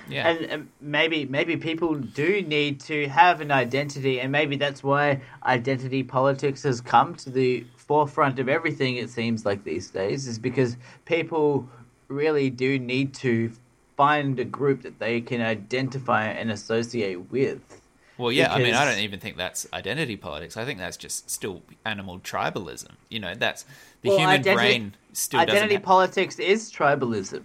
[0.09, 4.83] yeah And, and maybe maybe people do need to have an identity, and maybe that's
[4.83, 8.97] why identity politics has come to the forefront of everything.
[8.97, 11.67] It seems like these days is because people
[12.07, 13.51] really do need to
[13.97, 17.81] find a group that they can identify and associate with.
[18.17, 20.55] Well, yeah, I mean, I don't even think that's identity politics.
[20.57, 22.91] I think that's just still animal tribalism.
[23.09, 23.65] You know, that's
[24.01, 25.83] the Well, human identity- brain still Identity doesn't.
[25.83, 27.43] politics is tribalism.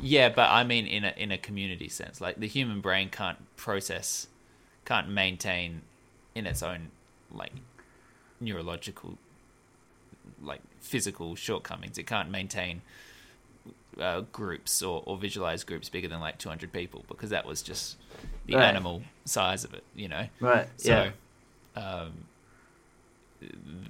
[0.00, 3.38] Yeah, but I mean, in a in a community sense, like the human brain can't
[3.56, 4.28] process,
[4.84, 5.82] can't maintain
[6.34, 6.90] in its own
[7.30, 7.52] like
[8.40, 9.18] neurological,
[10.42, 11.98] like physical shortcomings.
[11.98, 12.82] It can't maintain
[14.00, 17.96] uh, groups or, or visualize groups bigger than like 200 people because that was just
[18.46, 18.62] the Right.
[18.62, 20.26] animal size of it, you know.
[20.40, 20.68] Right.
[20.76, 21.10] So, yeah.
[21.76, 22.12] um,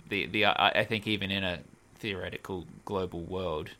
[0.09, 1.61] the the I, I think even in a
[1.99, 3.71] theoretical global world,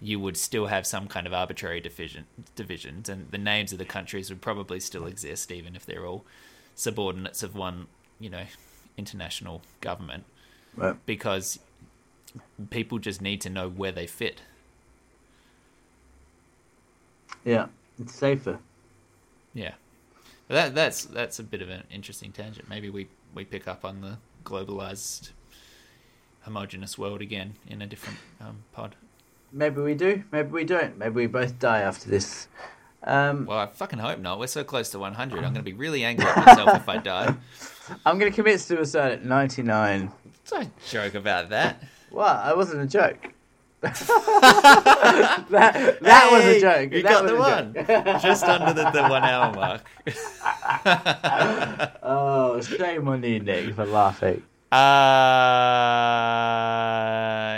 [0.00, 3.84] you would still have some kind of arbitrary division divisions, and the names of the
[3.84, 6.24] countries would probably still exist, even if they're all
[6.74, 7.86] subordinates of one,
[8.20, 8.44] you know,
[8.96, 10.24] international government,
[10.76, 10.96] Right.
[11.06, 11.58] because
[12.70, 14.42] people just need to know where they fit.
[17.44, 17.66] Yeah.
[18.00, 18.58] It's safer.
[19.54, 19.74] Yeah,
[20.46, 22.68] that that's that's a bit of an interesting tangent.
[22.68, 25.30] Maybe we we pick up on the globalized,
[26.42, 28.94] homogenous world again in a different um, pod.
[29.52, 30.22] Maybe we do.
[30.30, 30.98] Maybe we don't.
[30.98, 32.48] Maybe we both die after this.
[33.02, 34.38] Um, Well, I fucking hope not.
[34.38, 35.38] We're so close to 100.
[35.38, 37.34] I'm going to be really angry at myself if I die.
[38.04, 40.10] I'm going to commit suicide at 99.
[40.50, 41.82] Don't joke about that.
[42.10, 42.36] What?
[42.36, 43.32] I wasn't a joke.
[43.80, 43.94] that
[46.00, 46.92] that was a joke.
[46.92, 47.74] You That got the one.
[48.20, 49.88] Just under the, the one hour mark.
[52.02, 54.42] oh, shame on you, Nick, for laughing.
[54.70, 54.78] Uh,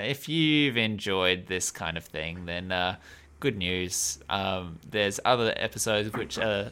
[0.05, 2.97] if you've enjoyed this kind of thing, then uh,
[3.41, 4.19] good news.
[4.29, 6.71] Um, there's other episodes which are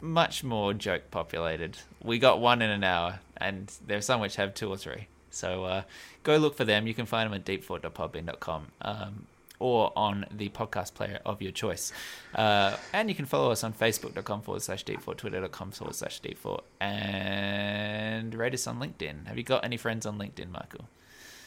[0.00, 1.76] much more joke populated.
[2.02, 5.08] We got one in an hour, and there are some which have two or three.
[5.30, 5.82] So uh,
[6.22, 6.86] go look for them.
[6.86, 9.26] You can find them at deepfort.podbean.com um,
[9.58, 11.92] or on the podcast player of your choice.
[12.34, 16.62] Uh, and you can follow us on facebook.com forward slash deepfort, twitter.com forward slash deepfort,
[16.80, 19.26] and rate us on LinkedIn.
[19.26, 20.88] Have you got any friends on LinkedIn, Michael?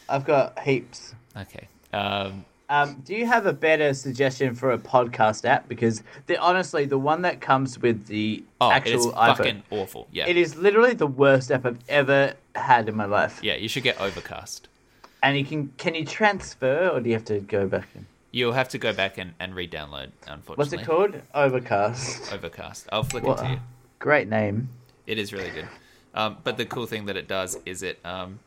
[0.07, 1.13] I've got heaps.
[1.37, 1.67] Okay.
[1.93, 5.67] Um, Um, do you have a better suggestion for a podcast app?
[5.67, 10.07] Because the honestly, the one that comes with the oh, actual it's iPhone, fucking awful.
[10.11, 10.27] Yeah.
[10.27, 13.39] it is literally the worst app I've ever had in my life.
[13.41, 14.67] Yeah, you should get Overcast.
[15.21, 18.05] And you can can you transfer or do you have to go back in?
[18.31, 20.55] You'll have to go back and, and re-download, unfortunately.
[20.55, 21.21] What's it called?
[21.33, 22.31] Overcast.
[22.31, 22.87] Overcast.
[22.91, 23.59] I'll flick What it to you.
[23.97, 24.69] Great name.
[25.07, 25.67] It is really good.
[26.13, 28.39] Um, but the cool thing that it does is it um,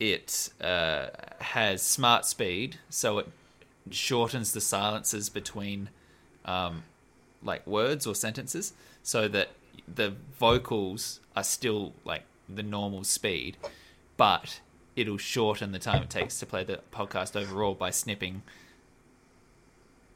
[0.00, 1.06] it uh,
[1.40, 3.28] has smart speed, so it
[3.90, 5.88] shortens the silences between
[6.44, 6.82] um,
[7.42, 9.50] like words or sentences, so that
[9.92, 13.56] the vocals are still like the normal speed,
[14.16, 14.60] but
[14.98, 18.42] it'll shorten the time it takes to play the podcast overall by snipping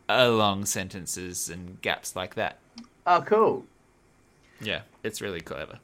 [0.08, 2.58] along sentences and gaps like that.
[3.06, 3.64] Oh, cool.
[4.60, 5.78] Yeah, it's really clever.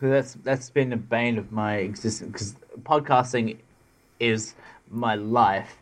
[0.00, 3.56] That's that's been a bane of my existence because podcasting
[4.20, 4.54] is
[4.90, 5.76] my life.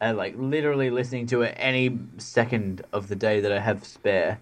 [0.00, 4.38] And like literally listening to it any second of the day that I have spare,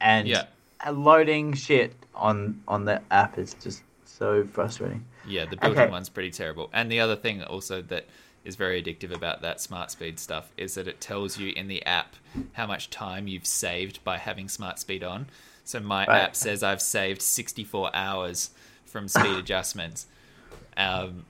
[0.00, 0.44] and Yeah.
[0.90, 5.04] loading shit on on the app is just so frustrating.
[5.24, 5.90] Yeah, the built-in Okay.
[5.90, 6.68] one's pretty terrible.
[6.72, 8.06] And the other thing also that
[8.44, 11.84] is very addictive about that smart speed stuff is that it tells you in the
[11.84, 12.16] app
[12.52, 15.26] how much time you've saved by having smart speed on.
[15.64, 16.22] So my Right.
[16.22, 18.50] app says I've saved 64 hours
[18.86, 20.06] from speed adjustments
[20.76, 21.24] um,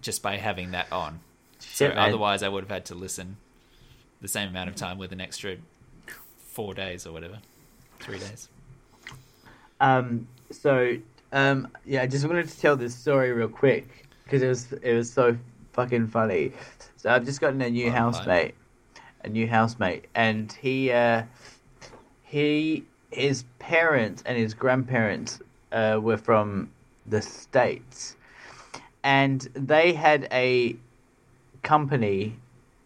[0.00, 1.20] just by having that on.
[1.60, 1.98] So man.
[1.98, 3.36] otherwise I would have had to listen
[4.22, 5.56] the same amount of time with an extra
[6.38, 7.38] 4 days or whatever.
[8.00, 8.48] 3 days.
[9.78, 10.96] Um, so
[11.32, 14.94] um, yeah, I just wanted to tell this story real quick because it was it
[14.94, 15.36] was so
[15.72, 16.52] fucking funny.
[16.96, 18.54] So I've just gotten a new Oh, housemate,
[19.24, 21.24] a new housemate, and he uh,
[22.22, 25.40] he his parents and his grandparents
[25.72, 26.70] uh, were from
[27.06, 28.16] the states,
[29.04, 30.76] and they had a
[31.62, 32.36] company,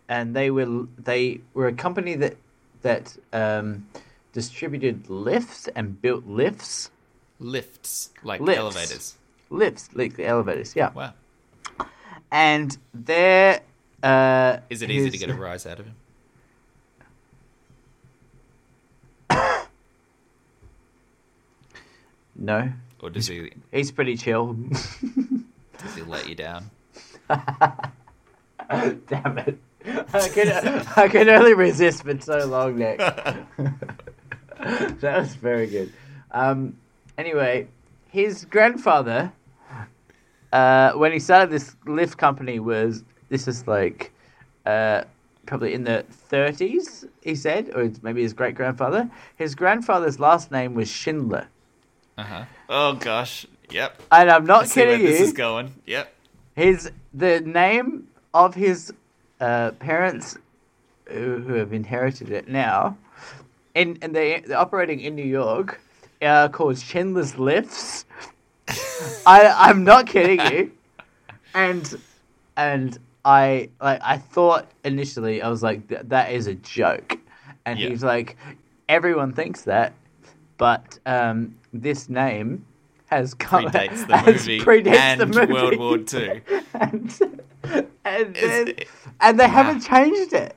[0.08, 2.36] and they were they were a company that
[2.82, 3.86] that um,
[4.32, 6.90] distributed lifts and built lifts,
[7.40, 8.58] Lifts like Lifts.
[8.58, 9.16] elevators.
[9.48, 10.90] lifts like the elevators, yeah.
[10.92, 11.14] Wow.
[12.30, 13.60] And their
[14.02, 15.94] uh, Is it easy to get a rise out of him?
[22.36, 22.70] No,
[23.00, 24.54] or does he He's pretty chill.
[25.78, 26.70] does he let you down?
[27.28, 29.58] Damn it.
[30.12, 32.98] I can, I can only resist for so long, Nick.
[32.98, 33.46] that
[35.02, 35.92] was very good.
[36.30, 36.76] Um,
[37.20, 37.68] anyway,
[38.08, 39.32] his grandfather,
[40.52, 44.12] uh, when he started this lift company, was this is like
[44.66, 45.02] uh,
[45.46, 49.08] probably in the 30s, he said, or maybe his great grandfather.
[49.36, 51.46] His grandfather's last name was Schindler.
[52.16, 52.44] Uh huh.
[52.68, 53.46] Oh gosh.
[53.70, 54.02] Yep.
[54.10, 55.74] And I'm not I see where kidding this is going.
[55.86, 56.12] Yep.
[56.56, 58.92] His the name of his
[59.40, 60.36] uh, parents
[61.06, 62.96] who, who have inherited it now,
[63.74, 65.80] in and they they're operating in New York,
[66.22, 68.04] are called Schindler's Lifts.
[69.26, 70.72] I I'm not kidding you,
[71.54, 72.00] and
[72.56, 77.18] and I like I thought initially I was like "Th- that is a joke,
[77.64, 77.88] and Yeah.
[77.88, 78.36] he's like
[78.88, 79.92] everyone thinks that,
[80.58, 82.64] but um, this name.
[83.06, 85.52] Has come Predates the movie predates and the movie.
[85.52, 86.40] World War Two.
[86.74, 87.20] and
[88.04, 88.74] and, then,
[89.20, 90.54] and they haven't changed it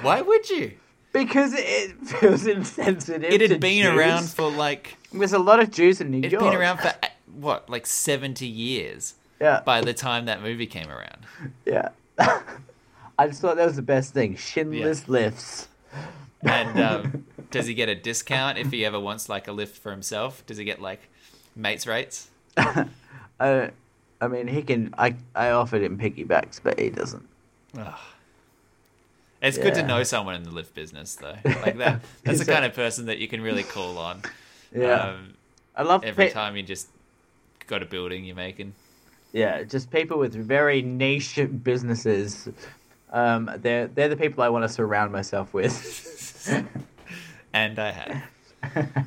[0.00, 0.72] Why would you?
[1.12, 3.30] Because it feels insensitive.
[3.32, 3.94] It had been Jews.
[3.96, 6.44] around for like There's a lot of Jews in New it'd York.
[6.44, 10.88] been around for uh, what like seventy years yeah, by the time that movie came
[10.90, 11.18] around.
[11.66, 11.88] yeah.
[13.18, 14.36] I just thought that was the best thing.
[14.36, 15.68] Schindler's lifts.
[16.42, 19.90] And um, does he get a discount if he ever wants like a lift for
[19.92, 20.44] himself?
[20.46, 21.08] Does he get like
[21.54, 22.28] mates rates?
[22.56, 23.70] I,
[24.20, 24.94] I mean, he can.
[24.98, 27.28] I I offered him piggybacks, but he doesn't.
[29.42, 31.36] It's good to know someone in the lift business, though.
[31.44, 32.00] Like that.
[32.24, 34.22] That's the kind of person that you can really call on.
[34.74, 35.34] Yeah, Um,
[35.76, 36.88] I love every pe- time you just
[37.66, 38.74] got a building you're making.
[39.32, 42.48] Yeah, just people with very niche businesses.
[43.12, 45.74] Um, they're they're the people I want to surround myself with.
[47.54, 48.22] And I have.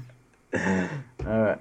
[1.26, 1.60] All right.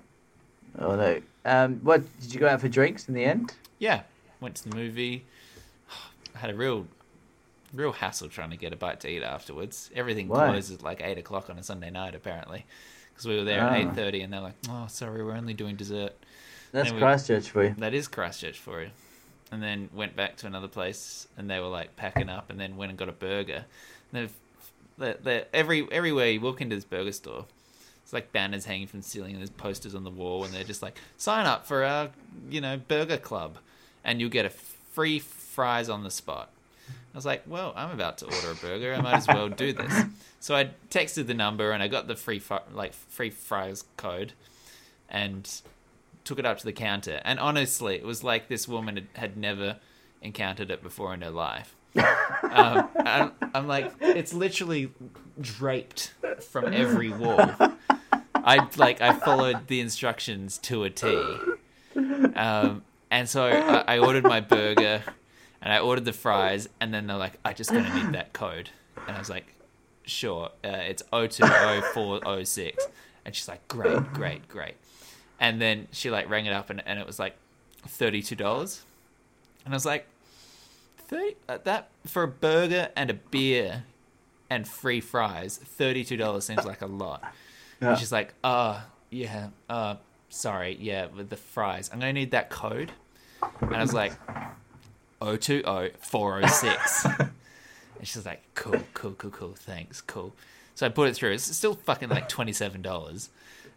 [0.78, 1.20] Oh no.
[1.46, 3.54] Um, what did you go out for drinks in the end?
[3.78, 4.02] Yeah,
[4.40, 5.24] went to the movie.
[6.34, 6.86] I had a real,
[7.74, 9.90] real hassle trying to get a bite to eat afterwards.
[9.94, 10.48] Everything Why?
[10.48, 12.64] closes at like eight o'clock on a Sunday night, apparently,
[13.12, 13.70] because we were there Ah.
[13.70, 16.12] at eight thirty, and they're like, "Oh, sorry, we're only doing dessert."
[16.72, 17.74] That's we- Christchurch for you.
[17.78, 18.90] That is Christchurch for you.
[19.52, 22.76] And then went back to another place, and they were like packing up, and then
[22.76, 23.64] went and got a burger.
[24.12, 24.32] And they've,
[24.98, 27.44] they're, they're, every everywhere you walk into this burger store,
[28.02, 30.64] it's like banners hanging from the ceiling, and there's posters on the wall, and they're
[30.64, 32.10] just like, sign up for our,
[32.50, 33.58] you know, burger club,
[34.02, 36.50] and you'll get a free fries on the spot.
[36.88, 38.94] I was like, well, I'm about to order a burger.
[38.94, 40.04] I might as well do this.
[40.40, 44.32] So I texted the number, and I got the free fri- like free fries code,
[45.08, 45.48] and
[46.24, 47.20] took it up to the counter.
[47.24, 49.76] And honestly, it was like this woman had, had never
[50.22, 51.76] encountered it before in her life.
[51.96, 54.90] um, I'm, I'm like, it's literally
[55.40, 57.38] draped from every wall.
[58.34, 61.06] I like, I followed the instructions to a T.
[62.34, 65.02] Um, and so I, I ordered my burger,
[65.64, 68.68] and I ordered the fries, and then they're like, I just gonna need that code,
[69.08, 69.46] and I was like,
[70.04, 72.86] sure, uh, it's 020406,
[73.24, 74.74] and she's like, great, great, great,
[75.40, 77.34] and then she like rang it up, and, and it was like
[77.86, 78.82] thirty two dollars,
[79.64, 80.06] and I was like,
[80.98, 83.84] thirty uh, that for a burger and a beer
[84.50, 87.24] and free fries, thirty two dollars seems like a lot.
[87.80, 87.90] Yeah.
[87.90, 89.96] And she's like, uh, yeah, uh,
[90.28, 92.92] sorry, yeah, with the fries, I'm gonna need that code,
[93.62, 94.12] and I was like,
[95.24, 97.06] 020406.
[97.96, 100.34] And she's like, cool, cool, cool, cool, thanks, cool.
[100.74, 101.32] So I put it through.
[101.32, 103.28] It's still fucking like $27.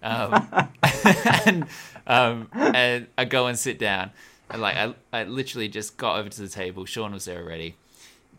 [0.03, 0.67] Um,
[1.45, 1.65] and,
[2.07, 4.11] um, and I go and sit down.
[4.49, 6.83] And like, I, I literally just got over to the table.
[6.85, 7.75] Sean was there already.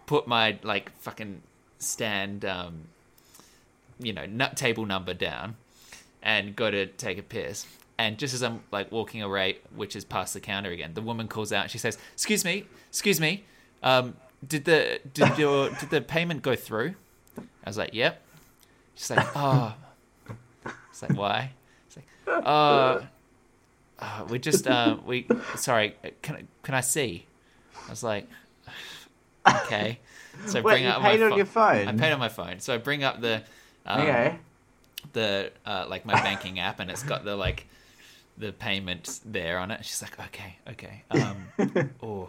[0.06, 1.42] Put my like fucking
[1.78, 2.82] stand, um,
[3.98, 5.56] you know, nut table number down
[6.22, 7.66] and go to take a piss.
[7.98, 11.26] And just as I'm like walking away, which is past the counter again, the woman
[11.26, 11.68] calls out.
[11.70, 13.44] She says, "Excuse me, excuse me,
[13.82, 16.94] um, did the did your did the payment go through?"
[17.36, 18.22] I was like, "Yep."
[18.94, 19.74] She's like, "Oh."
[20.90, 21.50] It's like, "Why?"
[21.88, 22.06] It's like,
[22.46, 23.00] "Uh,
[23.98, 25.26] uh we just uh we
[25.56, 27.26] sorry, can I, can I see?"
[27.86, 28.28] I was like,
[29.46, 29.98] "Okay."
[30.46, 31.88] So I Wait, bring you up paid my on pho- your phone?
[31.88, 32.60] I paid on my phone.
[32.60, 33.42] So I bring up the
[33.86, 34.38] um, okay.
[35.12, 37.66] the uh, like my banking app and it's got the like
[38.38, 39.84] the payment there on it.
[39.84, 41.02] She's like, okay, okay.
[41.10, 42.28] Um, oh,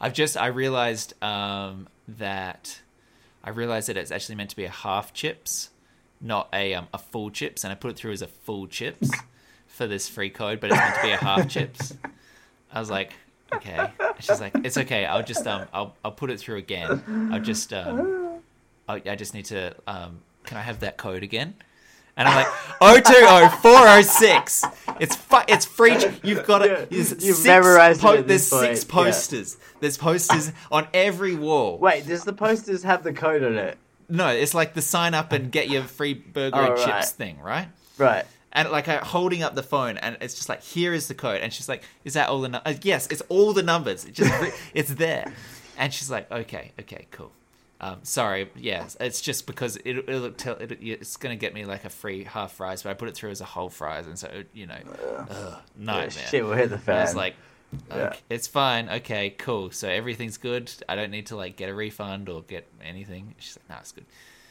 [0.00, 2.80] I've just I realized um, that
[3.44, 5.70] I realized that it's actually meant to be a half chips,
[6.20, 9.10] not a um, a full chips, and I put it through as a full chips
[9.66, 11.94] for this free code, but it's meant to be a half chips.
[12.72, 13.12] I was like,
[13.54, 13.90] okay.
[14.20, 15.04] She's like, it's okay.
[15.04, 17.30] I'll just um I'll I'll put it through again.
[17.32, 18.40] I'll just um
[18.88, 21.54] I, I just need to um can I have that code again?
[22.16, 24.64] And I'm like, 020 406.
[25.00, 25.96] It's fu- it's free.
[26.22, 26.90] You've got it.
[26.90, 29.12] There's you've six memorized it at There's this six point, yeah.
[29.12, 29.56] posters.
[29.80, 31.78] There's posters on every wall.
[31.78, 33.78] Wait, does the posters have the code on it?
[34.08, 37.04] No, it's like the sign up and get your free burger Oh, and chips right.
[37.06, 37.68] thing, right?
[37.96, 38.26] Right.
[38.52, 41.40] And like I holding up the phone, and it's just like, here is the code,
[41.40, 42.50] and she's like, is that all the?
[42.50, 42.58] Nu-?
[42.66, 44.04] Uh, yes, it's all the numbers.
[44.04, 44.30] It just
[44.74, 45.32] it's there,
[45.78, 47.32] and she's like, okay, okay, cool.
[47.84, 51.84] Um, sorry, yes, it's just because it, it'll tell it, it's gonna get me like
[51.84, 54.44] a free half fries, but I put it through as a whole fries, and so
[54.54, 56.10] you know, ugh, Yeah, nightmare.
[56.10, 56.98] shit will hit the And fan.
[56.98, 57.34] I was like,
[57.90, 58.14] Yeah.
[58.30, 59.72] it's fine, okay, cool.
[59.72, 60.70] So everything's good.
[60.88, 63.34] I don't need to like get a refund or get anything.
[63.38, 64.04] She's like, no, it's good.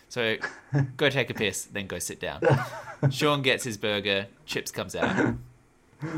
[0.10, 0.36] So
[0.98, 2.42] go take a piss, then go sit down.
[3.12, 5.36] Sean gets his burger, chips comes out,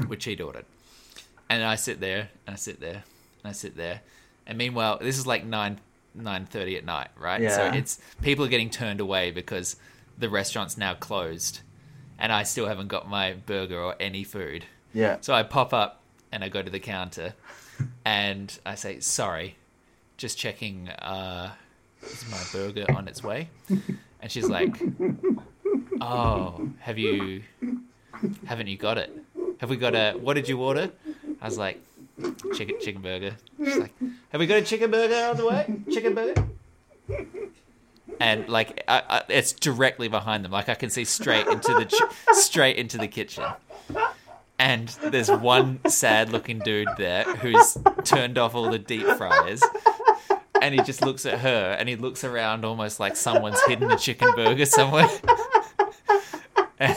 [0.08, 0.66] which he'd ordered.
[1.48, 3.04] And I sit there, and I sit there,
[3.44, 4.02] and I sit there.
[4.48, 5.80] And meanwhile, this is like nine
[6.16, 7.42] nine thirty at night, right?
[7.56, 9.76] So it's people are getting turned away because
[10.18, 11.62] the restaurant's now closed,
[12.20, 14.66] and I still haven't got my burger or any food.
[14.94, 15.18] yeah.
[15.22, 16.02] So I pop up
[16.32, 17.34] and I go to the counter,
[18.06, 19.56] and I say, "Sorry,
[20.18, 20.90] just checking.
[20.90, 21.52] Uh,
[22.04, 23.50] is my burger on its way?"
[24.22, 24.76] And she's like,
[26.02, 27.44] "Oh, have you?
[28.46, 29.12] Haven't you got it?
[29.60, 30.14] Have we got a?
[30.14, 30.92] What did you order?"
[31.42, 31.82] I was like,
[32.56, 33.94] "Chicken, chicken burger." She's like,
[34.30, 35.76] "Have we got a chicken burger on the way?
[35.92, 36.48] Chicken burger?"
[38.20, 40.52] And like, I, I, it's directly behind them.
[40.52, 43.44] Like I can see straight into the ch- straight into the kitchen
[44.60, 49.62] and there's one sad looking dude there who's turned off all the deep fryers
[50.62, 53.98] and he just looks at her and he looks around almost like someone's hidden a
[53.98, 55.10] chicken burger somewhere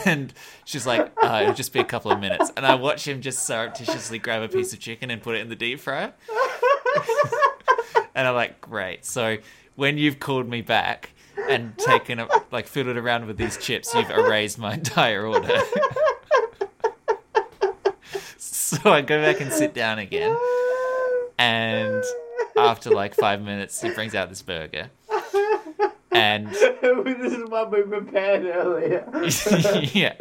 [0.05, 0.33] and
[0.65, 3.45] she's like uh, it'll just be a couple of minutes and i watch him just
[3.45, 6.13] surreptitiously grab a piece of chicken and put it in the deep fryer
[8.15, 9.37] and i'm like great so
[9.75, 11.11] when you've called me back
[11.49, 15.61] and taken a, like fiddled around with these chips you've erased my entire order
[18.77, 20.35] so I go back and sit down again.
[21.37, 22.03] And
[22.57, 24.89] after like five minutes, he brings out this burger.
[26.17, 26.47] And
[26.81, 29.07] this is what we prepared earlier.
[29.93, 30.15] yeah,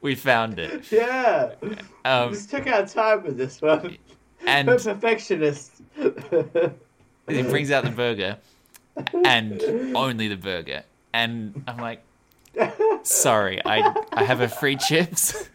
[0.00, 0.90] we found it.
[0.92, 1.54] yeah.
[2.04, 3.96] Um, Just took our time with this one.
[4.46, 5.82] and We're perfectionists.
[5.96, 8.38] he brings out the burger
[9.24, 9.60] and
[9.96, 10.84] only the burger.
[11.12, 12.02] And I'm like,
[13.02, 15.48] sorry, I, I have a free chips.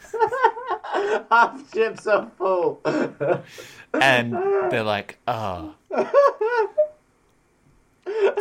[1.31, 2.81] Half chips are full.
[3.93, 4.33] And
[4.69, 5.73] they're like, oh.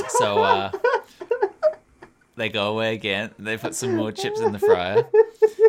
[0.08, 0.70] So uh,
[2.36, 3.30] they go away again.
[3.38, 5.04] They put some more chips in the fryer.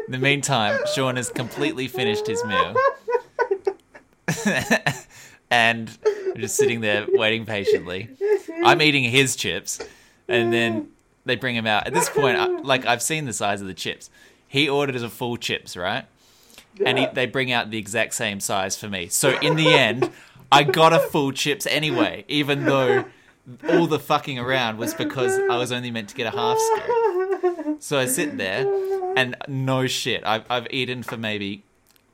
[0.05, 2.75] In the meantime, Sean has completely finished his meal.
[5.49, 8.09] and we're just sitting there waiting patiently.
[8.63, 9.79] I'm eating his chips,
[10.27, 10.89] and then
[11.25, 11.87] they bring him out.
[11.87, 14.09] At this point, I, like I've seen the size of the chips.
[14.47, 16.05] He ordered a full chips, right?
[16.85, 19.07] And he, they bring out the exact same size for me.
[19.07, 20.11] So in the end,
[20.51, 23.05] I got a full chips anyway, even though
[23.69, 27.81] all the fucking around was because I was only meant to get a half scoop.
[27.81, 28.65] So I sit there,
[29.15, 31.63] and no shit, I've I've eaten for maybe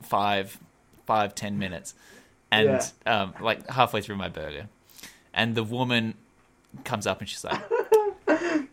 [0.01, 0.57] five,
[1.05, 1.93] five ten minutes,
[2.51, 4.67] and um, like halfway through my burger,
[5.33, 6.15] and the woman
[6.83, 7.61] comes up and she's like,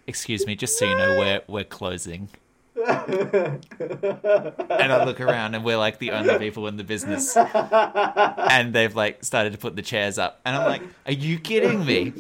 [0.07, 2.29] "Excuse me, just so you know, we're we're closing."
[2.87, 3.63] And
[4.93, 9.25] I look around, and we're like the only people in the business, and they've like
[9.25, 12.13] started to put the chairs up, and I'm like, "Are you kidding me?"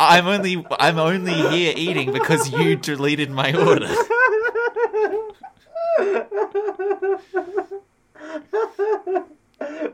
[0.00, 3.94] I'm only I'm only here eating because you deleted my order.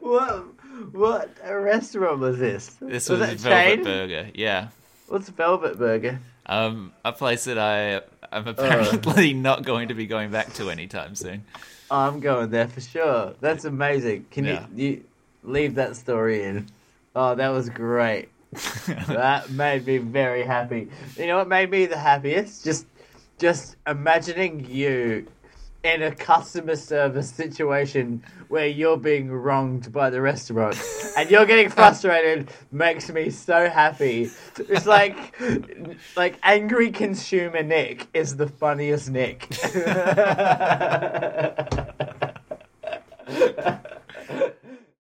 [0.01, 0.45] what?
[0.93, 2.77] What a restaurant was this?
[2.81, 3.85] This was was, Velvet chain?
[3.85, 4.69] Burger, yeah.
[5.09, 6.21] What's Velvet Burger?
[6.47, 8.01] Um, a place that I
[8.33, 8.51] I'm uh.
[8.51, 11.45] apparently not going to be going back to anytime soon.
[11.91, 13.35] I'm going there for sure.
[13.41, 14.27] That's amazing.
[14.31, 14.67] Can Yeah.
[14.75, 15.05] you you
[15.43, 16.69] leave that story in?
[17.17, 18.29] Oh, that was great.
[19.09, 20.89] that made me very happy.
[21.17, 22.65] You know what made me the happiest?
[22.65, 22.87] Just
[23.39, 25.27] just imagining you
[25.83, 30.77] in a customer service situation where you're being wronged by the restaurant
[31.17, 34.31] and you're getting frustrated makes me so happy.
[34.59, 35.35] It's like
[36.17, 39.49] like angry consumer Nick is the funniest Nick.